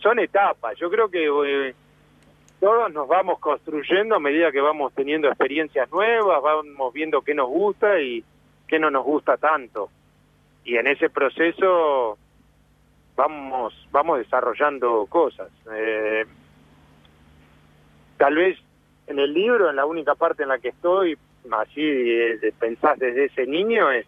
son 0.00 0.18
etapas. 0.18 0.76
Yo 0.78 0.90
creo 0.90 1.10
que 1.10 1.74
todos 2.60 2.92
nos 2.92 3.08
vamos 3.08 3.38
construyendo 3.38 4.14
a 4.14 4.20
medida 4.20 4.52
que 4.52 4.60
vamos 4.60 4.92
teniendo 4.94 5.28
experiencias 5.28 5.90
nuevas, 5.90 6.42
vamos 6.42 6.92
viendo 6.92 7.22
qué 7.22 7.34
nos 7.34 7.48
gusta 7.48 8.00
y 8.00 8.22
qué 8.68 8.78
no 8.78 8.90
nos 8.90 9.04
gusta 9.04 9.36
tanto. 9.36 9.90
y 10.64 10.76
en 10.76 10.86
ese 10.86 11.08
proceso 11.08 12.18
vamos 13.16 13.74
vamos 13.90 14.18
desarrollando 14.18 15.06
cosas. 15.06 15.50
Tal 18.20 18.34
vez 18.34 18.58
en 19.06 19.18
el 19.18 19.32
libro, 19.32 19.70
en 19.70 19.76
la 19.76 19.86
única 19.86 20.14
parte 20.14 20.42
en 20.42 20.50
la 20.50 20.58
que 20.58 20.68
estoy, 20.68 21.16
así 21.52 21.80
eh, 21.80 22.52
pensás 22.58 22.98
desde 22.98 23.24
ese 23.24 23.46
niño, 23.46 23.90
es, 23.90 24.04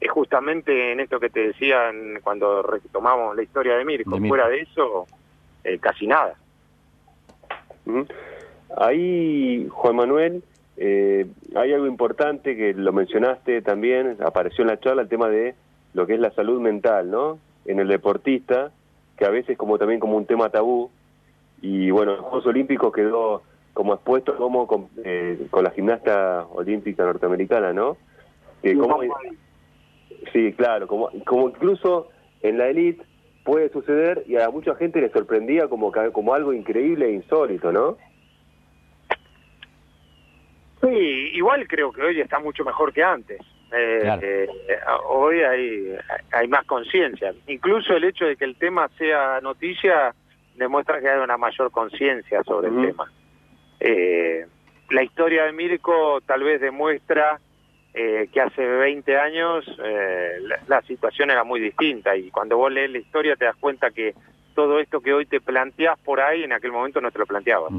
es 0.00 0.10
justamente 0.10 0.92
en 0.92 1.00
esto 1.00 1.20
que 1.20 1.28
te 1.28 1.48
decían 1.48 2.20
cuando 2.22 2.62
retomamos 2.62 3.36
la 3.36 3.42
historia 3.42 3.76
de 3.76 3.84
Mirko. 3.84 4.16
Fuera 4.16 4.48
de 4.48 4.62
eso, 4.62 5.06
eh, 5.62 5.76
casi 5.78 6.06
nada. 6.06 6.36
Ahí, 8.78 9.68
Juan 9.70 9.96
Manuel, 9.96 10.42
eh, 10.78 11.26
hay 11.54 11.74
algo 11.74 11.86
importante 11.86 12.56
que 12.56 12.72
lo 12.72 12.94
mencionaste 12.94 13.60
también, 13.60 14.16
apareció 14.24 14.62
en 14.62 14.68
la 14.68 14.80
charla, 14.80 15.02
el 15.02 15.08
tema 15.10 15.28
de 15.28 15.54
lo 15.92 16.06
que 16.06 16.14
es 16.14 16.20
la 16.20 16.30
salud 16.30 16.62
mental, 16.62 17.10
¿no? 17.10 17.38
En 17.66 17.78
el 17.78 17.88
deportista, 17.88 18.72
que 19.18 19.26
a 19.26 19.30
veces 19.30 19.58
como 19.58 19.76
también 19.76 20.00
como 20.00 20.16
un 20.16 20.24
tema 20.24 20.48
tabú, 20.48 20.90
y 21.60 21.90
bueno, 21.90 22.12
en 22.12 22.16
los 22.18 22.26
Juegos 22.26 22.46
Olímpicos 22.46 22.92
quedó 22.92 23.42
como 23.72 23.94
expuesto 23.94 24.36
como 24.36 24.66
con, 24.66 24.88
eh, 25.04 25.46
con 25.50 25.64
la 25.64 25.70
gimnasta 25.70 26.46
olímpica 26.52 27.04
norteamericana, 27.04 27.72
¿no? 27.72 27.96
sí, 30.32 30.52
claro, 30.54 30.86
como, 30.86 31.10
como 31.26 31.48
incluso 31.48 32.08
en 32.40 32.58
la 32.58 32.68
elite 32.68 33.04
puede 33.44 33.68
suceder 33.70 34.24
y 34.26 34.36
a 34.36 34.48
mucha 34.48 34.74
gente 34.76 35.00
le 35.00 35.10
sorprendía 35.10 35.68
como, 35.68 35.92
como 36.12 36.34
algo 36.34 36.52
increíble 36.52 37.06
e 37.06 37.12
insólito, 37.12 37.72
¿no? 37.72 37.98
Sí, 40.80 41.30
igual 41.34 41.66
creo 41.68 41.92
que 41.92 42.02
hoy 42.02 42.20
está 42.20 42.38
mucho 42.38 42.64
mejor 42.64 42.92
que 42.92 43.02
antes. 43.02 43.40
Eh, 43.72 44.18
eh, 44.22 44.48
hoy 45.08 45.40
hay, 45.40 45.96
hay 46.32 46.48
más 46.48 46.64
conciencia. 46.66 47.34
Incluso 47.48 47.94
el 47.94 48.04
hecho 48.04 48.24
de 48.26 48.36
que 48.36 48.44
el 48.44 48.56
tema 48.56 48.88
sea 48.98 49.40
noticia 49.40 50.14
demuestra 50.56 51.00
que 51.00 51.08
hay 51.08 51.20
una 51.20 51.36
mayor 51.36 51.70
conciencia 51.70 52.42
sobre 52.44 52.68
el 52.68 52.86
tema. 52.86 53.10
Eh, 53.80 54.46
la 54.90 55.02
historia 55.02 55.44
de 55.44 55.52
Mirko 55.52 56.20
tal 56.24 56.42
vez 56.42 56.60
demuestra 56.60 57.40
eh, 57.92 58.28
que 58.32 58.40
hace 58.40 58.64
20 58.66 59.16
años 59.18 59.64
eh, 59.84 60.38
la, 60.66 60.82
situación 60.82 61.30
era 61.30 61.44
muy 61.44 61.60
distinta 61.60 62.16
y 62.16 62.30
cuando 62.30 62.56
vos 62.56 62.72
lees 62.72 62.90
la 62.90 62.98
historia 62.98 63.36
te 63.36 63.44
das 63.44 63.56
cuenta 63.56 63.90
que 63.90 64.14
todo 64.54 64.80
esto 64.80 65.00
que 65.00 65.12
hoy 65.12 65.26
te 65.26 65.40
planteás 65.40 65.98
por 66.00 66.20
ahí 66.20 66.44
en 66.44 66.52
aquel 66.52 66.72
momento 66.72 67.00
no 67.00 67.10
te 67.10 67.18
lo 67.18 67.26
planteabas. 67.26 67.72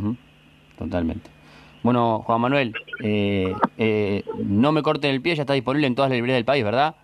Totalmente. 0.77 1.29
Bueno, 1.83 2.23
Juan 2.25 2.41
Manuel, 2.41 2.73
eh, 3.01 4.23
no 4.43 4.71
me 4.71 4.81
corten 4.81 5.11
el 5.11 5.21
pie, 5.21 5.35
ya 5.35 5.43
está 5.43 5.53
disponible 5.53 5.87
en 5.87 5.95
todas 5.95 6.09
las 6.09 6.17
librerías 6.17 6.37
del 6.37 6.45
país, 6.45 6.63
¿verdad? 6.63 6.95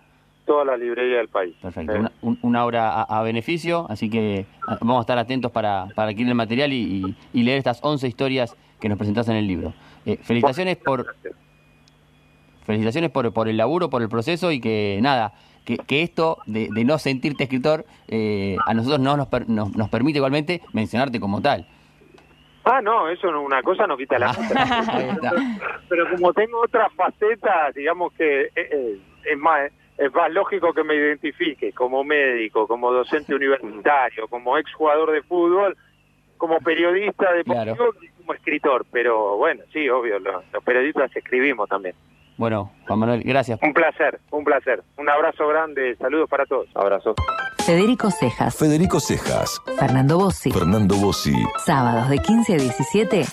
Todas 0.44 0.66
las 0.66 0.78
librerías 0.78 1.18
del 1.18 1.28
país. 1.28 1.54
Perfecto, 1.62 2.10
una, 2.42 2.64
obra 2.64 3.02
a, 3.02 3.22
beneficio, 3.22 3.86
así 3.88 4.10
que 4.10 4.46
ah, 4.66 4.76
vamos 4.80 4.98
a 4.98 5.00
estar 5.02 5.18
atentos 5.18 5.52
para, 5.52 5.86
para 5.94 6.10
adquirir 6.10 6.28
el 6.28 6.34
material 6.34 6.72
y, 6.72 7.16
y, 7.32 7.42
leer 7.42 7.58
estas 7.58 7.78
11 7.82 8.08
historias 8.08 8.56
que 8.80 8.88
nos 8.88 8.98
presentás 8.98 9.28
en 9.28 9.36
el 9.36 9.46
libro. 9.46 9.72
felicitaciones 10.24 10.78
por 10.78 11.14
felicitaciones 12.64 13.10
por, 13.10 13.32
por 13.32 13.48
el 13.48 13.56
laburo, 13.56 13.90
por 13.90 14.02
el 14.02 14.08
proceso 14.08 14.52
y 14.52 14.60
que 14.60 14.98
nada, 15.02 15.32
que, 15.64 15.78
que 15.78 16.02
esto 16.02 16.38
de, 16.46 16.68
de, 16.70 16.84
no 16.84 16.98
sentirte 16.98 17.44
escritor 17.44 17.84
eh, 18.08 18.56
a 18.66 18.74
nosotros 18.74 19.00
no 19.00 19.16
nos, 19.16 19.28
nos, 19.48 19.88
permite 19.88 20.18
igualmente 20.18 20.62
mencionarte 20.72 21.20
como 21.20 21.40
tal. 21.40 21.66
Ah, 22.64 22.80
no, 22.80 23.08
eso 23.08 23.28
una 23.40 23.62
cosa 23.62 23.86
no 23.86 23.96
quita 23.96 24.18
la 24.18 24.30
otra. 24.30 25.32
pero, 25.88 26.08
como 26.10 26.32
tengo 26.32 26.60
otra 26.62 26.88
faceta, 26.90 27.70
digamos 27.74 28.12
que 28.12 28.42
eh, 28.42 28.50
eh, 28.56 28.98
es 29.24 29.38
más 29.38 29.70
es 29.98 30.12
más 30.14 30.32
lógico 30.32 30.72
que 30.72 30.84
me 30.84 30.94
identifique 30.94 31.72
como 31.72 32.02
médico, 32.04 32.66
como 32.66 32.92
docente 32.92 33.34
universitario, 33.34 34.26
como 34.28 34.56
exjugador 34.58 35.12
de 35.12 35.22
fútbol, 35.22 35.76
como 36.36 36.58
periodista 36.60 37.32
deportivo 37.32 37.94
y 38.00 38.08
como 38.08 38.34
escritor. 38.34 38.84
Pero 38.90 39.36
bueno, 39.36 39.62
sí, 39.72 39.88
obvio, 39.88 40.18
los 40.18 40.64
periodistas 40.64 41.14
escribimos 41.14 41.68
también. 41.68 41.94
Bueno, 42.42 42.72
Juan 42.88 42.98
Manuel, 42.98 43.22
gracias. 43.22 43.60
Un 43.62 43.72
placer, 43.72 44.18
un 44.32 44.42
placer. 44.42 44.82
Un 44.98 45.08
abrazo 45.08 45.46
grande, 45.46 45.94
saludos 45.94 46.28
para 46.28 46.44
todos. 46.44 46.66
Abrazo. 46.74 47.14
Federico 47.64 48.10
Cejas. 48.10 48.56
Federico 48.56 48.98
Cejas. 48.98 49.60
Fernando 49.78 50.18
Bossi. 50.18 50.50
Fernando 50.50 50.96
Bossi. 50.96 51.36
Sábados 51.64 52.08
de 52.08 52.18
15 52.18 52.54
a 52.54 52.56
17. 52.56 53.24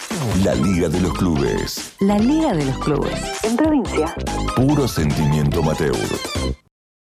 La 0.46 0.54
Liga 0.54 0.90
de 0.90 1.02
los 1.02 1.18
Clubes. 1.18 1.98
La 2.02 2.20
Liga 2.20 2.54
de 2.54 2.66
los 2.66 2.78
Clubes. 2.78 3.44
En 3.44 3.58
provincia. 3.58 4.14
Puro 4.56 4.88
sentimiento 4.88 5.64
Mateo. 5.64 5.96